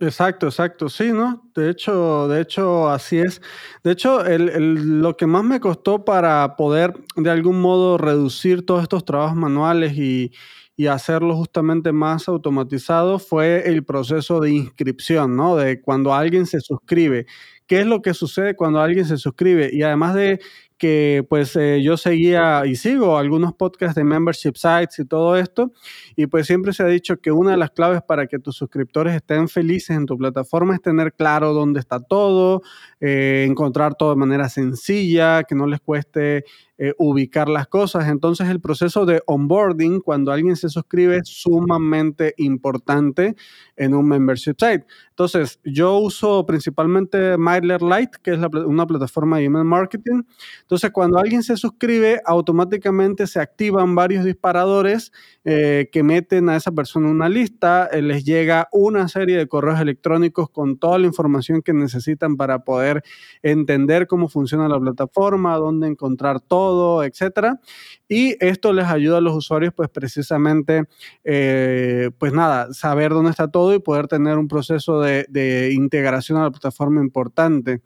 [0.00, 1.48] Exacto, exacto, sí, ¿no?
[1.54, 3.40] De hecho, de hecho, así es.
[3.84, 9.04] De hecho, lo que más me costó para poder de algún modo reducir todos estos
[9.04, 10.32] trabajos manuales y,
[10.76, 15.56] y hacerlo justamente más automatizado fue el proceso de inscripción, ¿no?
[15.56, 17.26] De cuando alguien se suscribe.
[17.66, 19.70] ¿Qué es lo que sucede cuando alguien se suscribe?
[19.72, 20.40] Y además de
[20.78, 25.72] que pues eh, yo seguía y sigo algunos podcasts de membership sites y todo esto,
[26.16, 29.14] y pues siempre se ha dicho que una de las claves para que tus suscriptores
[29.14, 32.62] estén felices en tu plataforma es tener claro dónde está todo,
[33.00, 36.44] eh, encontrar todo de manera sencilla, que no les cueste
[36.78, 38.08] eh, ubicar las cosas.
[38.08, 43.34] Entonces el proceso de onboarding, cuando alguien se suscribe, es sumamente importante
[43.76, 44.84] en un membership site.
[45.08, 50.22] Entonces yo uso principalmente MailerLite, que es una plataforma de email marketing.
[50.60, 55.12] Entonces cuando alguien se suscribe, automáticamente se activan varios disparadores
[55.44, 59.80] eh, que meten a esa persona una lista, eh, les llega una serie de correos
[59.80, 63.02] electrónicos con toda la información que necesitan para poder
[63.42, 66.65] entender cómo funciona la plataforma, dónde encontrar todo
[67.04, 67.60] etcétera.
[68.08, 70.84] Y esto les ayuda a los usuarios, pues precisamente,
[71.24, 76.38] eh, pues nada, saber dónde está todo y poder tener un proceso de, de integración
[76.38, 77.82] a la plataforma importante.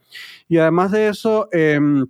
[0.49, 2.07] Y además de eso, em,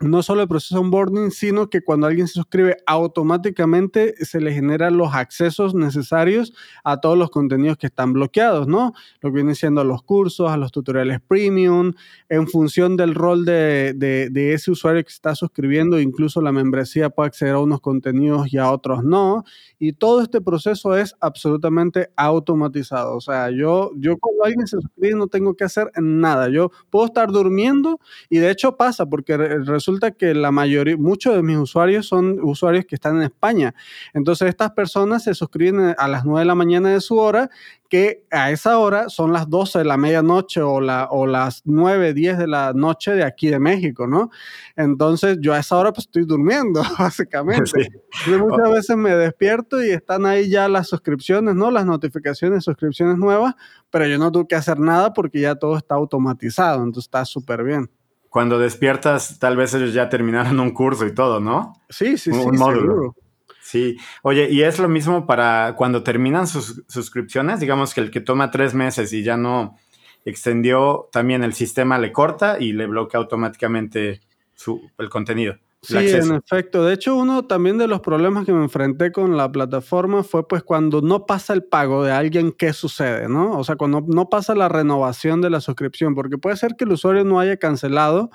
[0.00, 4.96] no solo el proceso onboarding, sino que cuando alguien se suscribe, automáticamente se le generan
[4.96, 6.52] los accesos necesarios
[6.84, 8.92] a todos los contenidos que están bloqueados, ¿no?
[9.20, 11.94] Lo que viene siendo los cursos, a los tutoriales premium,
[12.28, 17.28] en función del rol de, de, ese usuario que está suscribiendo, incluso la membresía puede
[17.28, 19.44] acceder a unos contenidos y a otros no.
[19.78, 23.16] Y todo este proceso es absolutamente automatizado.
[23.16, 26.48] O sea, yo, yo cuando alguien se suscribe no tengo que hacer nada.
[26.48, 27.98] Yo puedo estar durmiendo
[28.30, 32.38] y de hecho pasa porque resulta resulta que la mayoría, muchos de mis usuarios son
[32.42, 33.74] usuarios que están en España.
[34.12, 37.48] Entonces estas personas se suscriben a las 9 de la mañana de su hora,
[37.88, 42.12] que a esa hora son las 12 de la medianoche o, la, o las 9,
[42.12, 44.28] 10 de la noche de aquí de México, ¿no?
[44.76, 47.88] Entonces yo a esa hora pues estoy durmiendo, básicamente.
[48.26, 51.70] muchas veces me despierto y están ahí ya las suscripciones, ¿no?
[51.70, 53.54] Las notificaciones, suscripciones nuevas,
[53.88, 57.64] pero yo no tuve que hacer nada porque ya todo está automatizado, entonces está súper
[57.64, 57.90] bien
[58.28, 61.74] cuando despiertas, tal vez ellos ya terminaron un curso y todo, ¿no?
[61.88, 62.38] Sí, sí, sí.
[62.38, 63.14] Un módulo.
[63.60, 63.98] Sí.
[64.22, 68.50] Oye, y es lo mismo para cuando terminan sus suscripciones, digamos que el que toma
[68.50, 69.76] tres meses y ya no
[70.24, 74.20] extendió, también el sistema le corta y le bloquea automáticamente
[74.54, 75.58] su, el contenido.
[75.80, 76.84] Sí, en efecto.
[76.84, 80.64] De hecho, uno también de los problemas que me enfrenté con la plataforma fue pues
[80.64, 83.28] cuando no pasa el pago de alguien, ¿qué sucede?
[83.28, 83.56] ¿no?
[83.56, 86.92] O sea, cuando no pasa la renovación de la suscripción, porque puede ser que el
[86.92, 88.30] usuario no haya cancelado,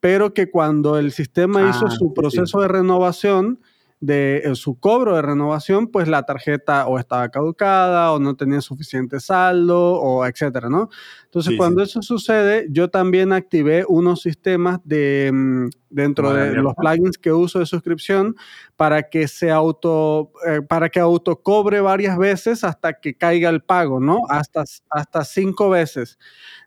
[0.00, 3.58] pero que cuando el sistema hizo ah, su proceso de renovación,
[4.00, 8.60] de eh, su cobro de renovación, pues la tarjeta o estaba caducada o no tenía
[8.60, 10.90] suficiente saldo o etcétera, ¿no?
[11.24, 17.18] Entonces, cuando eso sucede, yo también activé unos sistemas de mm, dentro de los plugins
[17.18, 18.36] que uso de suscripción
[18.76, 23.62] para que se auto eh, para que auto cobre varias veces hasta que caiga el
[23.62, 24.22] pago, ¿no?
[24.28, 26.18] Hasta hasta cinco veces.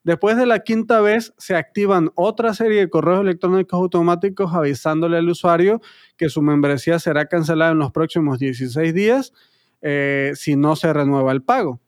[0.03, 5.29] Después de la quinta vez se activan otra serie de correos electrónicos automáticos avisándole al
[5.29, 5.81] usuario
[6.17, 9.33] que su membresía será cancelada en los próximos 16 días
[9.81, 11.79] eh, si no se renueva el pago.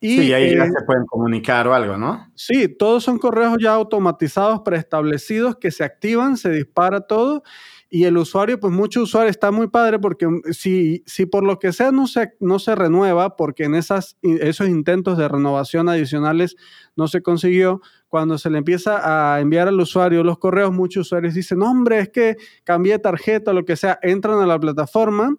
[0.00, 2.30] Y, sí, ahí ya eh, se pueden comunicar o algo, ¿no?
[2.34, 7.42] Sí, todos son correos ya automatizados, preestablecidos, que se activan, se dispara todo
[7.94, 11.60] y el usuario, pues mucho usuario está muy padre porque mm, si, si por lo
[11.60, 16.56] que sea no se, no se renueva, porque en esas, esos intentos de renovación adicionales
[16.96, 21.34] no se consiguió, cuando se le empieza a enviar al usuario los correos, muchos usuarios
[21.34, 25.36] dicen, no, hombre, es que cambié tarjeta, lo que sea, entran a la plataforma,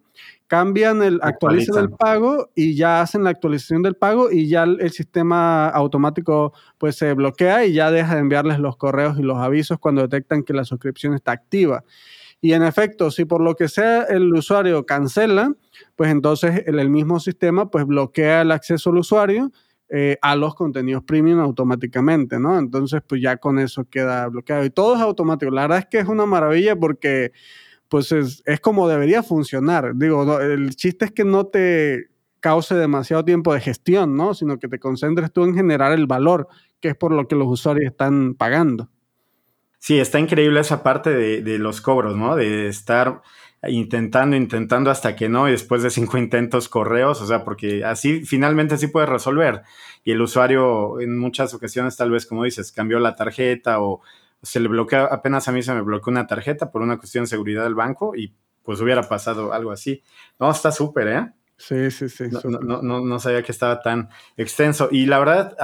[0.47, 4.91] cambian el, actualizan el pago y ya hacen la actualización del pago y ya el,
[4.91, 9.77] sistema automático pues se bloquea y ya deja de enviarles los correos y los avisos
[9.77, 11.83] cuando detectan que la suscripción está activa.
[12.45, 15.51] Y en efecto, si por lo que sea el usuario cancela,
[15.95, 19.51] pues entonces el, mismo sistema pues bloquea el acceso al usuario
[19.89, 22.59] eh, a los contenidos premium automáticamente, ¿no?
[22.59, 24.63] Entonces, pues ya con eso queda bloqueado.
[24.63, 25.51] Y todo es automático.
[25.51, 27.31] La verdad es que es una maravilla porque,
[27.89, 29.93] pues es, como debería funcionar.
[29.95, 34.35] Digo, el chiste es que no te cause demasiado tiempo de gestión, ¿no?
[34.35, 36.47] Sino que te concentres tú en generar el valor,
[36.79, 38.91] que es por lo que los usuarios están pagando.
[39.85, 42.35] Sí, está increíble esa parte de, de los cobros, ¿no?
[42.35, 43.21] De estar
[43.67, 48.25] intentando, intentando hasta que no, y después de cinco intentos correos, o sea, porque así
[48.25, 49.61] finalmente sí puedes resolver.
[50.03, 54.01] Y el usuario en muchas ocasiones tal vez, como dices, cambió la tarjeta o
[54.41, 57.29] se le bloquea, apenas a mí se me bloqueó una tarjeta por una cuestión de
[57.29, 60.01] seguridad del banco y pues hubiera pasado algo así.
[60.39, 61.31] No, está súper, ¿eh?
[61.57, 62.25] Sí, sí, sí.
[62.31, 64.89] No, no, no, sabía que estaba tan extenso.
[64.91, 65.55] Y la verdad,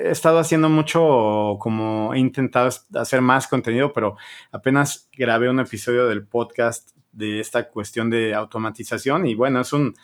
[0.00, 4.16] he estado haciendo mucho, como he intentado hacer más contenido, pero
[4.52, 9.94] apenas grabé un episodio del podcast de esta cuestión de automatización y bueno, es un,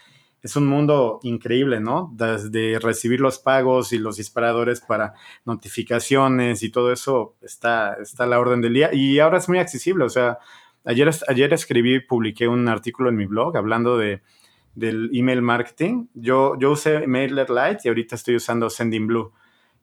[0.42, 2.10] es un mundo increíble, ¿no?
[2.14, 8.26] Desde recibir los pagos y los disparadores para notificaciones y todo eso está, está a
[8.26, 10.38] la orden del día y ahora es muy accesible, o sea,
[10.84, 14.22] ayer, ayer escribí, publiqué un artículo en mi blog hablando de
[14.74, 16.06] del email marketing.
[16.14, 19.32] Yo, yo usé MailerLite y ahorita estoy usando Sendinblue.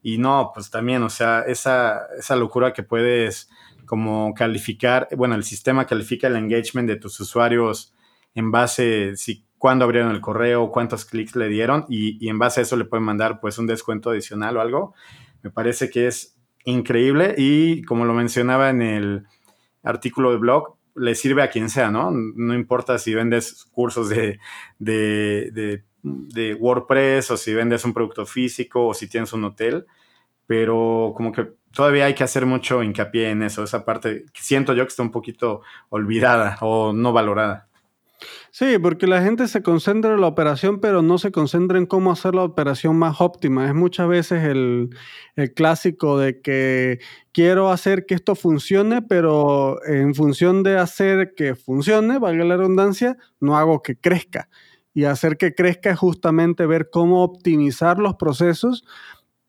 [0.02, 3.50] Y no, pues también, o sea, esa, esa locura que puedes
[3.86, 7.94] como calificar, bueno, el sistema califica el engagement de tus usuarios
[8.36, 12.62] en base si cuándo abrieron el correo, cuántos clics le dieron y, y, en base
[12.62, 14.94] a eso le pueden mandar pues un descuento adicional o algo.
[15.42, 19.28] Me parece que es increíble y como lo mencionaba en el
[19.84, 22.12] artículo de blog, le sirve a quien sea, ¿no?
[22.12, 24.40] No importa si vendes cursos de,
[24.78, 29.86] de, de, WordPress o si vendes un producto físico o si tienes un hotel,
[30.46, 34.74] pero como que todavía hay que hacer mucho hincapié en eso, esa parte que siento
[34.74, 37.69] yo que está un poquito olvidada o no valorada.
[38.52, 42.12] Sí, porque la gente se concentra en la operación, pero no se concentra en cómo
[42.12, 43.68] hacer la operación más óptima.
[43.68, 44.90] Es muchas veces el,
[45.56, 47.00] clásico de que
[47.32, 53.18] quiero hacer que esto funcione, pero en función de hacer que funcione, valga la redundancia,
[53.40, 54.50] no hago que crezca.
[54.94, 58.84] Y hacer que crezca es justamente ver cómo optimizar los procesos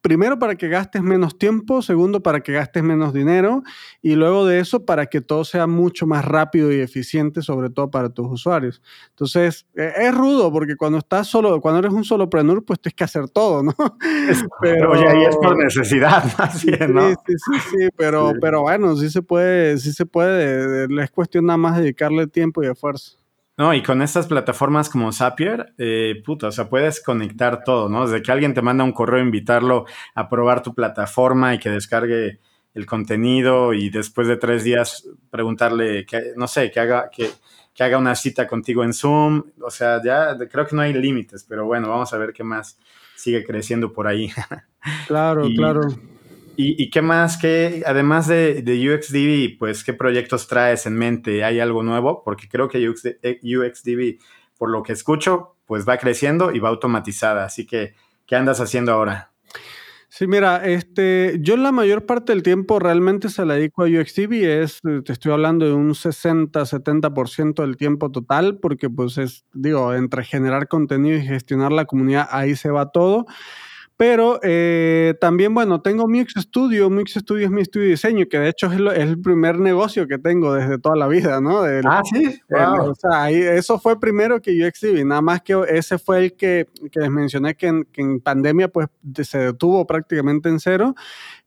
[0.01, 3.63] primero para que gastes menos tiempo, segundo para que gastes menos dinero
[4.03, 7.91] y luego de eso para que todo sea mucho más rápido y eficiente, sobre todo
[7.91, 8.83] para tus usuarios.
[9.11, 13.05] Entonces, e, es rudo porque cuando estás solo, cuando eres un solopreneur, pues tienes que
[13.05, 13.75] hacer todo, ¿no?
[14.61, 17.11] pero oye, ahí es por necesidad, más bien, ¿no?
[17.11, 21.47] Sí, sí, sí, sí pero, pero bueno, sí se puede, sí se puede, es cuestión
[21.47, 23.21] nada más dedicarle tiempo y esfuerzo.
[23.61, 28.07] No, y con estas plataformas como Zapier, eh, puta, o sea, puedes conectar todo, ¿no?
[28.07, 32.41] Desde que alguien te manda un correo, invitarlo a probar tu plataforma y que descargue
[32.73, 37.29] el contenido y después de tres días preguntarle, que, no sé, que haga, que,
[37.75, 39.43] que haga una cita contigo en Zoom.
[39.61, 42.79] O sea, ya creo que no hay límites, pero bueno, vamos a ver qué más
[43.15, 44.33] sigue creciendo por ahí.
[45.07, 45.83] Claro, claro.
[46.57, 47.39] ¿Y, qué más?
[47.39, 51.43] ¿Qué, además de, de, UXDB, pues, qué proyectos traes en mente?
[51.43, 52.23] ¿Hay algo nuevo?
[52.23, 54.19] Porque creo que UXDB, eh,
[54.59, 57.45] por lo que escucho, pues va creciendo y va automatizada.
[57.45, 57.95] Así que,
[58.27, 59.31] ¿qué andas haciendo ahora?
[60.13, 64.63] Sí, mira, este, yo la mayor parte del tiempo realmente se la dedico a UXDB,
[64.63, 70.25] es, te estoy hablando de un 60-70% del tiempo total, porque pues es, digo, entre
[70.25, 73.27] generar contenido y gestionar la comunidad, ahí se va todo.
[74.01, 76.89] Pero eh, también, bueno, tengo Mix Studio.
[76.89, 80.17] Mix Studio es mi estudio de diseño, que de hecho es, el primer negocio que
[80.17, 81.65] tengo desde toda la vida, ¿no?
[81.85, 82.41] ah, sí.
[82.49, 85.05] o sea, ahí, eso fue primero que yo exhibí.
[85.05, 88.69] Nada más que ese fue el que, que les mencioné que en, que en pandemia
[88.69, 88.89] pues
[89.23, 90.95] se detuvo prácticamente en cero.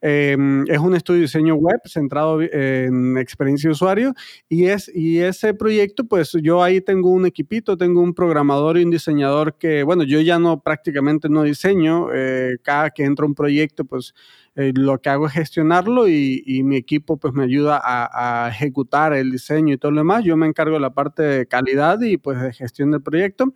[0.05, 4.13] Em, es un estudio de diseño web centrado en experiencia de usuario
[4.49, 8.83] y, es, y ese proyecto, pues yo ahí tengo un equipito, tengo un programador y
[8.83, 13.35] un diseñador que, bueno, yo ya no prácticamente no diseño, eh, cada que entra un
[13.35, 14.13] proyecto, pues
[14.55, 18.49] eh, lo que hago es gestionarlo y, y mi equipo pues me ayuda a, a,
[18.49, 20.23] ejecutar el diseño y todo lo demás.
[20.23, 23.53] Yo me encargo de la parte de calidad y pues de gestión del proyecto.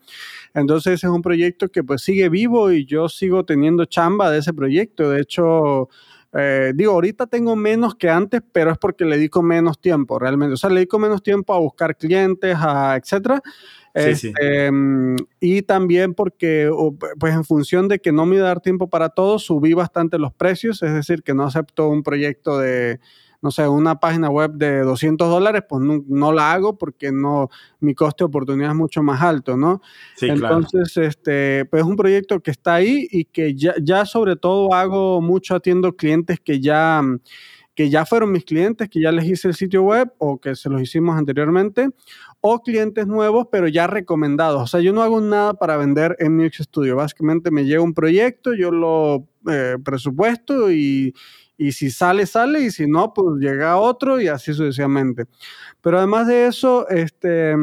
[0.55, 4.39] Entonces ese es un proyecto que pues sigue vivo y yo sigo teniendo chamba de
[4.39, 5.11] ese proyecto.
[5.11, 5.89] De hecho,
[6.33, 10.53] eh, digo, ahorita tengo menos que antes, pero es porque le dedico menos tiempo realmente.
[10.53, 13.41] O sea, le dedico menos tiempo a buscar clientes, a etcétera.
[13.93, 16.69] Este, mm, y también porque,
[17.19, 20.19] pues en función de que no me iba a dar tiempo para todo, subí bastante
[20.19, 22.99] los precios, es decir, que no acepto un proyecto de
[23.41, 27.93] no sé, una página web de 200 dólares, pues no, la hago porque no, mi
[27.93, 29.81] coste de oportunidad es mucho más alto, ¿no?
[30.15, 34.35] Sí, Entonces, este, pues es un proyecto que está ahí y que ya, ya sobre
[34.35, 37.01] todo hago mucho, atiendo clientes que ya
[37.77, 40.67] que ya fueron mis clientes, que ya les hice el sitio web o que se
[40.67, 41.89] los hicimos anteriormente,
[42.41, 44.63] o clientes nuevos, pero ya recomendados.
[44.63, 46.95] O sea, yo no hago nada para vender en mi Studio.
[46.95, 51.13] Básicamente me llega un proyecto, yo lo eh, presupuesto y,
[51.57, 55.25] y si sale, sale, y si no, pues llega otro y así sucesivamente.
[55.81, 57.55] Pero además de eso, este,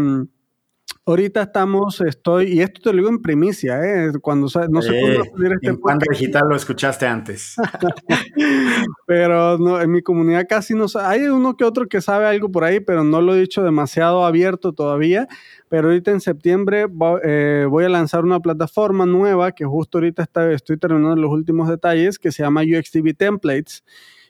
[1.07, 4.11] Ahorita estamos, estoy, y esto te lo digo en primicia, ¿eh?
[4.23, 7.57] cuando no sé cuándo este En Panda Digital lo escuchaste antes.
[9.07, 12.65] pero no, en mi comunidad casi no Hay uno que otro que sabe algo por
[12.65, 15.29] ahí, pero no lo he dicho demasiado abierto todavía.
[15.69, 16.87] Pero ahorita en septiembre
[17.23, 21.69] eh, voy a lanzar una plataforma nueva que justo ahorita está, estoy terminando los últimos
[21.69, 23.85] detalles, que se llama UXDB Templates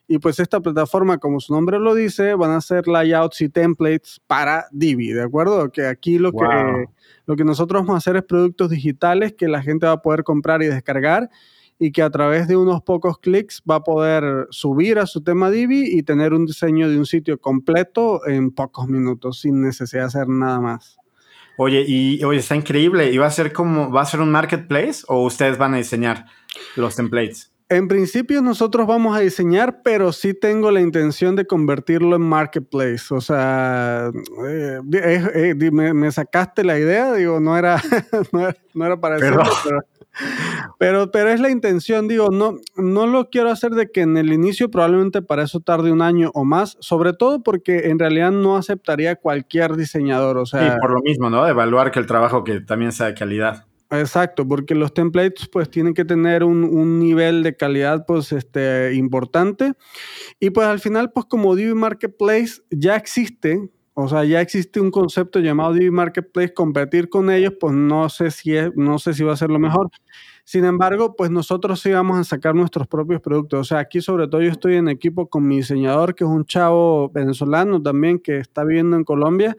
[0.06, 4.20] y pues esta plataforma, como su nombre lo dice, van a ser layouts y templates
[4.26, 5.72] para Divi, ¿de acuerdo?
[5.72, 6.46] Que aquí lo, que,
[7.26, 10.22] lo que nosotros vamos a hacer es productos digitales que la gente va a poder
[10.22, 11.30] comprar y descargar
[11.78, 15.50] y que a través de unos pocos clics va a poder subir a su tema
[15.50, 20.06] Divi y tener un diseño de un sitio completo en pocos minutos sin necesidad de
[20.06, 20.98] hacer nada más.
[21.56, 23.10] Oye, y oye, está increíble.
[23.10, 26.26] ¿Y va a ser como, va a ser un marketplace o ustedes van a diseñar
[26.76, 27.53] los templates?
[27.70, 33.06] En principio nosotros vamos a diseñar, pero sí tengo la intención de convertirlo en marketplace.
[33.10, 34.10] O sea,
[34.46, 37.80] eh, eh, me, sacaste la idea, digo, no era,
[38.74, 39.40] no era, para eso,
[40.78, 44.32] pero, pero, es la intención, digo, no, no lo quiero hacer de que en el
[44.32, 48.58] inicio probablemente para eso tarde un año o más, sobre todo porque en realidad no
[48.58, 50.74] aceptaría cualquier diseñador, o sea...
[50.74, 51.48] Sí, por lo mismo, ¿no?
[51.48, 53.64] Evaluar que el trabajo que también sea de calidad.
[54.00, 59.72] Exacto, porque los templates pues tienen que tener un, nivel de calidad pues este, importante
[60.40, 64.90] y pues al final pues como Divi Marketplace ya existe, o sea, ya existe un
[64.90, 69.34] concepto llamado Divi Marketplace, competir con ellos pues no sé si no sé si va
[69.34, 69.90] a ser lo mejor.
[70.44, 73.60] Sin embargo, pues nosotros sí vamos a sacar nuestros propios productos.
[73.60, 76.44] O sea, aquí sobre todo yo estoy en equipo con mi diseñador, que es un
[76.44, 79.56] chavo venezolano también que está viviendo en Colombia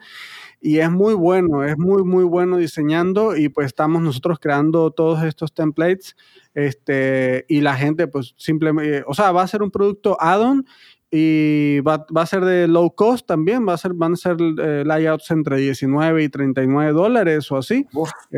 [0.62, 5.24] y es muy bueno, es muy, muy bueno diseñando y pues estamos nosotros creando todos
[5.24, 6.16] estos templates
[6.54, 10.66] este, y la gente pues simplemente, o sea, va a ser un producto add-on
[11.12, 14.84] y va, a ser de low cost también, va a ser, van a ser eh,
[14.86, 17.86] layouts entre 19 y 39 dólares o así.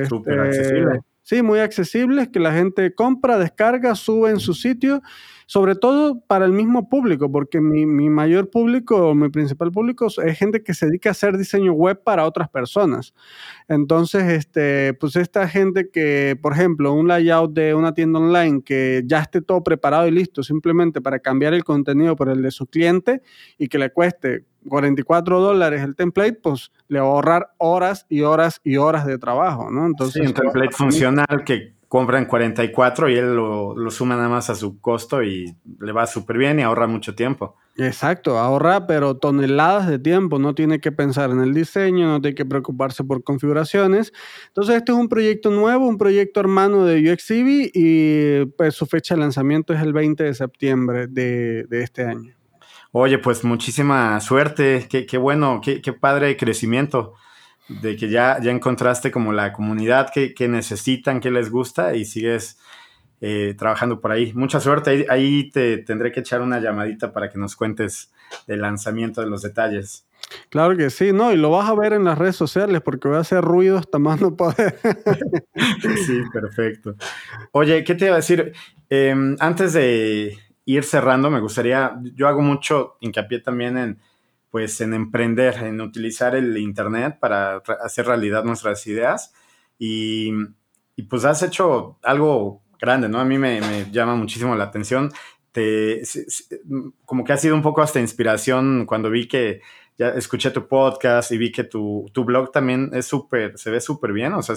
[0.08, 1.00] Súper accesible.
[1.30, 5.02] Sí, muy accesibles, que la gente compra, descarga, sube en su sitio
[5.48, 10.62] sobre todo para el mismo público, porque mi, mayor público, mi principal público es gente
[10.62, 13.14] que se dedica a hacer diseño web para otras personas.
[13.70, 19.04] Entonces, este, pues esta gente que, por ejemplo, un layout de una tienda online que
[19.06, 22.68] ya esté todo preparado y listo, simplemente para cambiar el contenido por el de su
[22.68, 23.22] cliente
[23.58, 28.20] y que le cueste 44 dólares el template, pues le va a ahorrar horas y
[28.24, 29.86] horas y horas de trabajo, ¿no?
[29.86, 34.50] Entonces, sí, un template funcional que compran 44 y él lo, lo, suma nada más
[34.50, 37.56] a su costo y le va súper bien y ahorra mucho tiempo.
[37.78, 42.36] Exacto, ahorra pero toneladas de tiempo, no tiene que pensar en el diseño, no tiene
[42.36, 44.12] que preocuparse por configuraciones.
[44.48, 49.16] Entonces este es un proyecto nuevo, un proyecto hermano de UXIV y pues su fecha
[49.16, 52.34] de lanzamiento es el 20 de septiembre de, de este año.
[52.92, 57.14] Oye, pues muchísima suerte, qué, qué bueno, qué, qué padre crecimiento
[57.68, 62.58] de que ya, ya encontraste como la comunidad que, necesitan, que les gusta y sigues
[63.22, 64.34] eh, trabajando por ahí.
[64.34, 68.12] Mucha suerte, ahí, te tendré que echar una llamadita para que nos cuentes
[68.46, 70.06] del lanzamiento de los detalles.
[70.50, 73.18] Claro que sí, no, y lo vas a ver en las redes sociales porque voy
[73.18, 74.78] a hacer ruido hasta más no poder.
[76.06, 76.96] sí, perfecto.
[77.52, 78.54] Oye, ¿qué te iba a decir?
[78.90, 84.00] Em, antes de ir cerrando, me gustaría, yo hago mucho hincapié también en
[84.50, 89.34] pues en emprender, en utilizar el Internet para hacer realidad nuestras ideas.
[89.78, 90.32] Y,
[91.10, 93.20] pues has hecho algo grande, ¿no?
[93.20, 95.12] A mí me, llama muchísimo la atención.
[95.52, 96.02] Te,
[97.06, 99.62] como que ha sido un poco hasta inspiración cuando vi que
[99.98, 104.14] ya escuché tu podcast y vi que tu, blog también es súper, se ve súper
[104.14, 104.34] bien.
[104.34, 104.56] O sea,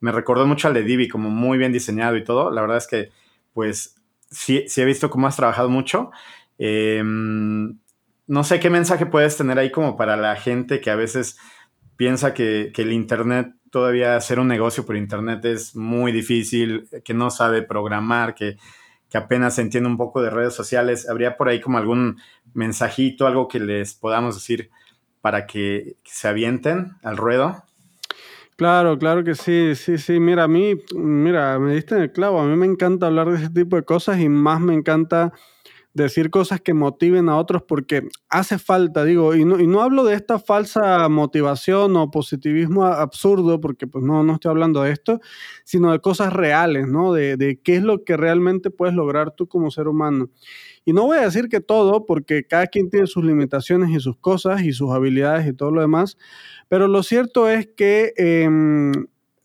[0.00, 2.50] me recordó mucho al de Divi, como muy bien diseñado y todo.
[2.50, 3.10] La verdad es que,
[3.52, 3.96] pues,
[4.30, 6.10] sí, sí he visto cómo has trabajado mucho.
[6.58, 7.02] Eh,
[8.30, 11.36] no sé qué mensaje puedes tener ahí como para la gente que a veces
[11.96, 17.30] piensa que, el Internet, todavía hacer un negocio por Internet es muy difícil, que no
[17.30, 18.56] sabe programar, que,
[19.12, 21.08] apenas entiende un poco de redes sociales.
[21.08, 22.20] ¿Habría por ahí como algún
[22.54, 24.70] mensajito, algo que les podamos decir
[25.20, 27.64] para que, se avienten al ruedo?
[28.54, 30.20] Claro, claro que sí, sí, sí.
[30.20, 32.40] Mira, a mí, mira, me diste en el clavo.
[32.40, 35.32] A mí me encanta hablar de ese tipo de cosas y más me encanta
[35.92, 40.04] decir cosas que motiven a otros porque hace falta, digo, y no, y no hablo
[40.04, 45.20] de esta falsa motivación o positivismo absurdo, porque pues no, no estoy hablando de esto,
[45.64, 47.12] sino de cosas reales, ¿no?
[47.12, 50.30] De, de qué es lo que realmente puedes lograr tú como ser humano.
[50.84, 54.16] Y no voy a decir que todo, porque cada quien tiene sus limitaciones y sus
[54.16, 56.16] cosas y sus habilidades y todo lo demás,
[56.68, 58.12] pero lo cierto es que...
[58.16, 58.92] Em,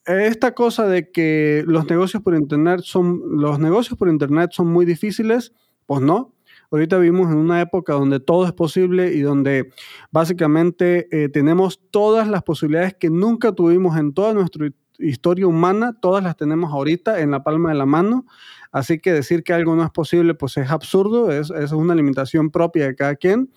[0.05, 4.85] esta cosa de que los negocios por internet son los negocios por internet son muy
[4.85, 5.51] difíciles,
[5.87, 6.34] pues no,
[6.75, 9.71] Ahorita vivimos en una época donde todo es posible y donde
[10.11, 14.67] básicamente eh, tenemos todas las posibilidades que nunca tuvimos en toda nuestra
[14.99, 18.25] historia humana, todas las tenemos ahorita en la palma de la mano.
[18.73, 22.49] Así que decir que algo no es posible, pues es absurdo, es, es una limitación
[22.49, 23.49] propia de cada quien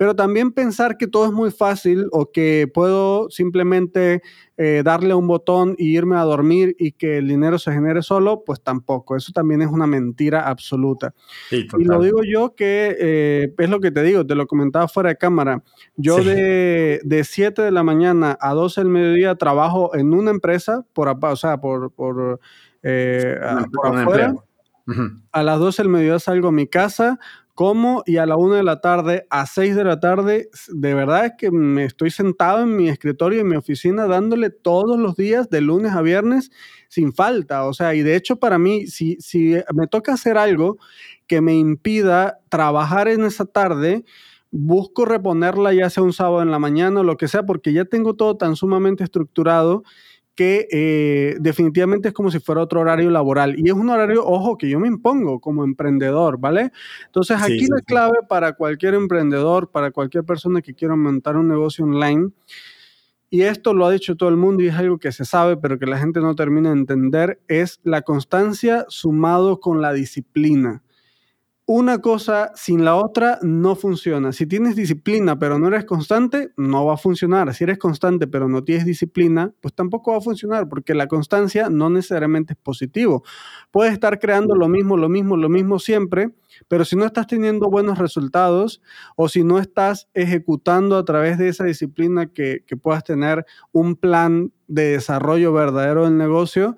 [0.00, 4.22] pero también pensar que todo es muy fácil o que puedo simplemente
[4.56, 8.42] eh, darle un botón y irme a dormir y que el dinero se genere solo,
[8.42, 9.14] pues tampoco.
[9.14, 11.12] Eso también es una mentira absoluta.
[11.50, 15.10] y lo digo yo que eh, es lo que te digo, te lo comentaba fuera
[15.10, 15.62] de cámara.
[15.96, 20.82] Yo de, de 7 de la mañana a 12 del mediodía trabajo en una empresa,
[20.94, 22.40] por, o sea, por, por,
[22.82, 23.38] eh,
[23.70, 24.34] por afuera.
[25.30, 27.18] A las 12 del mediodía salgo a mi casa,
[27.60, 31.26] como y a la una de la tarde, a 6 de la tarde, de verdad
[31.26, 35.50] es que me estoy sentado en mi escritorio, en mi oficina, dándole todos los días,
[35.50, 36.50] de lunes a viernes,
[36.88, 37.66] sin falta.
[37.66, 40.78] O sea, y de hecho para mí, si, si me toca hacer algo
[41.26, 44.06] que me impida trabajar en esa tarde,
[44.50, 47.84] busco reponerla ya sea un sábado en la mañana o lo que sea, porque ya
[47.84, 49.82] tengo todo tan sumamente estructurado
[50.34, 53.58] que eh, definitivamente es como si fuera otro horario laboral.
[53.58, 56.72] Y es un horario, ojo, que yo me impongo como emprendedor, ¿vale?
[57.06, 61.84] Entonces aquí la clave para cualquier emprendedor, para cualquier persona que quiera montar un negocio
[61.84, 62.30] online,
[63.32, 65.78] y esto lo ha dicho todo el mundo y es algo que se sabe, pero
[65.78, 70.82] que la gente no termina de entender, es la constancia sumado con la disciplina
[71.66, 74.32] una cosa sin la otra no funciona.
[74.32, 77.54] Si tienes disciplina pero no eres constante, no va a funcionar.
[77.54, 81.70] Si eres constante pero no tienes disciplina, pues tampoco va a funcionar porque la constancia
[81.70, 83.22] no necesariamente es positivo.
[83.70, 86.32] Puedes estar creando lo mismo, lo mismo, lo mismo siempre,
[86.66, 88.82] pero si no estás teniendo buenos resultados
[89.14, 93.94] o si no estás ejecutando a través de esa disciplina que, que puedas tener un
[93.94, 96.76] plan de desarrollo verdadero del negocio,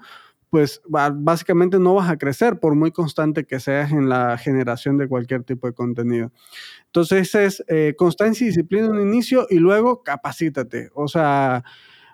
[0.53, 5.09] pues básicamente no vas a crecer por muy constante que seas en la generación de
[5.09, 6.31] cualquier tipo de contenido.
[6.85, 10.91] Entonces es eh, constancia y disciplina en un inicio y luego capacítate.
[10.93, 11.65] O sea,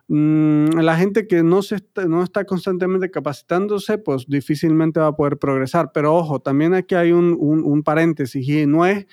[0.06, 5.16] mm, la gente que no, se está, no está constantemente capacitándose, pues difícilmente va a
[5.16, 5.90] poder progresar.
[5.92, 9.08] Pero ojo, también aquí hay un, un, un paréntesis y no es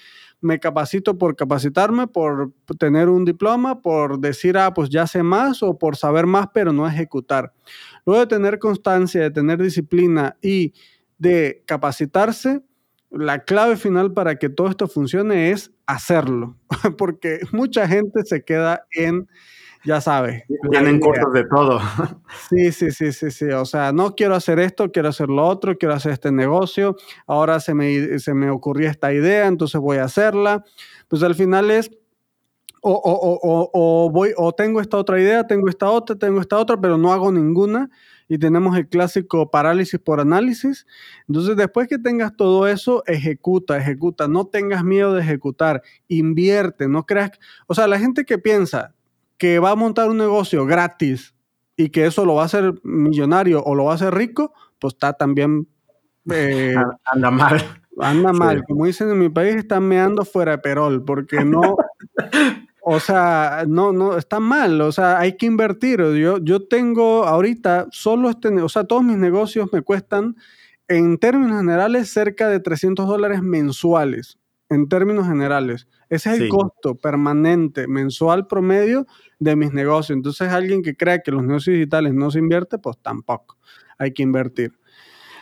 [0.45, 5.63] me capacito por capacitarme, por tener un diploma, por decir, ah, pues ya sé más
[5.63, 7.51] o por saber más, pero no ejecutar.
[8.05, 10.73] Luego de tener constancia, de tener disciplina y
[11.17, 12.61] de capacitarse,
[13.11, 16.57] la clave final para que todo esto funcione es hacerlo,
[16.97, 19.27] porque mucha gente se queda en
[19.85, 20.43] ya sabes.
[20.71, 21.79] Tienen cortos de todo.
[22.49, 23.45] Sí, sí, sí, sí, sí.
[23.45, 26.95] O sea, no quiero hacer esto, quiero hacer lo otro, quiero hacer este negocio.
[27.27, 30.63] Ahora se me, se me ocurrió esta idea, entonces voy a hacerla.
[31.07, 31.91] Pues al final es,
[32.87, 36.59] o, o, o, o, voy, o tengo esta otra idea, tengo esta otra, tengo esta
[36.59, 37.89] otra, pero no hago ninguna.
[38.27, 40.85] Y tenemos el clásico parálisis por análisis.
[41.27, 44.27] Entonces, después que tengas todo eso, ejecuta, ejecuta.
[44.27, 45.81] No tengas miedo de ejecutar.
[46.07, 47.31] Invierte, no creas.
[47.65, 48.93] O sea, la gente que piensa,
[49.37, 51.33] que va a montar un negocio gratis
[51.75, 54.93] y que eso lo va a hacer millonario o lo va a hacer rico, pues
[54.93, 55.67] está también...
[56.31, 56.75] Eh,
[57.05, 57.63] anda mal.
[57.99, 58.63] Anda mal.
[58.67, 61.77] Como dicen en mi país, están meando fuera de perol, porque no...
[62.87, 64.79] o sea, no, no, está mal.
[64.81, 65.99] O sea, hay que invertir.
[65.99, 68.49] Yo, yo tengo ahorita solo este...
[68.61, 70.35] O sea, todos mis negocios me cuestan,
[70.87, 74.37] en términos generales, cerca de 300 dólares mensuales
[74.69, 75.87] en términos generales.
[76.09, 79.07] Ese es el costo permanente, mensual promedio
[79.39, 80.15] de mis negocios.
[80.15, 83.57] Entonces, alguien que crea que los negocios digitales no se invierte, pues tampoco.
[83.97, 84.77] Hay que invertir.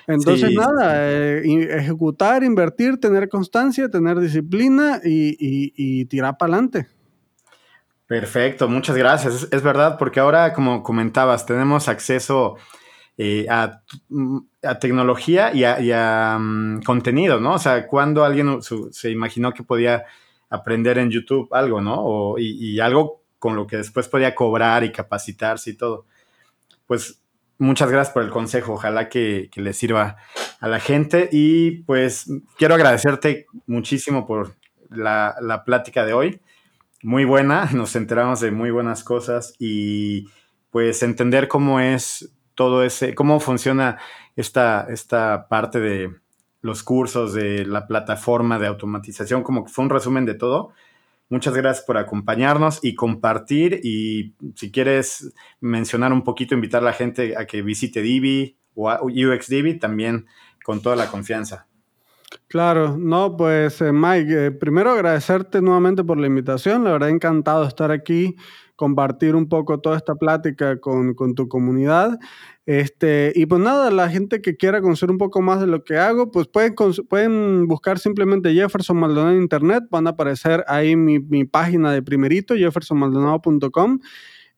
[0.07, 1.41] Entonces, nada, eh,
[1.77, 6.87] ejecutar, invertir, tener constancia, tener disciplina y, tirar para adelante.
[8.13, 9.47] Perfecto, muchas gracias.
[9.49, 12.57] Es, verdad, porque ahora, como comentabas, tenemos acceso
[13.17, 13.81] eh, a,
[14.79, 17.55] tecnología y a, mm, contenido, ¿no?
[17.55, 20.05] O sea, cuando alguien se imaginó que podía
[20.51, 22.35] aprender en YouTube algo, ¿no?
[22.37, 26.05] y, algo con lo que después podía cobrar y capacitarse y todo.
[26.85, 27.19] Pues
[27.57, 30.17] muchas gracias por el consejo, ojalá que, le sirva
[30.59, 34.55] a la gente y pues quiero agradecerte muchísimo por
[34.91, 36.41] la, la, plática de hoy.
[37.03, 40.27] Muy buena, nos enteramos de muy buenas cosas y
[40.71, 43.99] pues entender cómo es todo ese, cómo funciona
[44.35, 46.09] esta, esta parte de,
[46.63, 50.71] los cursos, de la plataforma de automatización, como que fue un resumen de todo.
[51.29, 56.93] Muchas gracias por acompañarnos y compartir y si quieres mencionar un poquito, invitar a la
[56.93, 60.25] gente a que visite Divi o UXDivi también
[60.63, 61.67] con toda la confianza.
[62.47, 67.65] Claro, no, pues eh, Mike, eh, primero agradecerte nuevamente por la invitación, la verdad encantado
[67.65, 68.35] estar aquí
[68.75, 72.19] compartir un poco toda esta plática con, con tu comunidad.
[72.65, 75.97] Este, y pues nada, la gente que quiera conocer un poco más de lo que
[75.97, 76.75] hago, pues pueden,
[77.09, 82.01] pueden buscar simplemente Jefferson Maldonado en internet, van a aparecer ahí mi, mi página de
[82.01, 83.99] primerito, jeffersonmaldonado.com.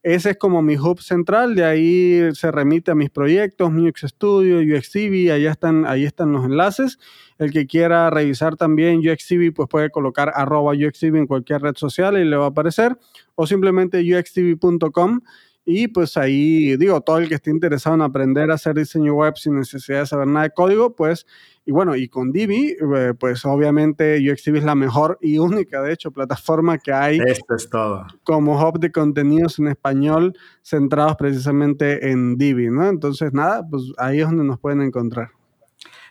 [0.06, 4.02] Ese es como mi hub central, de ahí se remite a mis proyectos, mi UX
[4.02, 7.00] Studio, UXCV, allá están, ahí están los enlaces.
[7.40, 12.20] El que quiera revisar también UXCV, pues puede colocar arroba UXCV en cualquier red social
[12.20, 12.96] y le va a aparecer,
[13.34, 15.22] o simplemente uxtv.com
[15.66, 19.36] y pues ahí, digo, todo el que esté interesado en aprender a hacer diseño web
[19.38, 21.26] sin necesidad de saber nada de código, pues,
[21.66, 25.94] y bueno, y con Divi, eh, pues obviamente UXDivi es la mejor y única, de
[25.94, 27.20] hecho, plataforma que hay.
[27.26, 28.06] Esto es todo.
[28.24, 32.88] Como hub de contenidos en español centrados precisamente en Divi, ¿no?
[32.88, 35.32] Entonces, nada, pues ahí es donde nos pueden encontrar.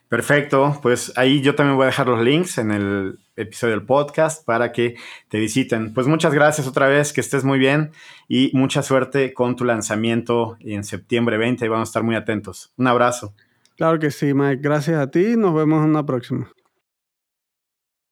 [0.09, 4.45] Perfecto, pues ahí yo también voy a dejar los links en el episodio del podcast
[4.45, 4.97] para que
[5.29, 5.95] te visiten.
[5.95, 7.93] Pues muchas gracias otra vez, que estés muy bien
[8.29, 12.73] y mucha suerte con tu lanzamiento en septiembre 20 y vamos a estar muy atentos.
[12.77, 13.35] Un abrazo.
[13.77, 14.62] Claro que sí, Mike.
[14.62, 15.37] Gracias a ti.
[15.37, 16.51] Nos vemos en una próxima.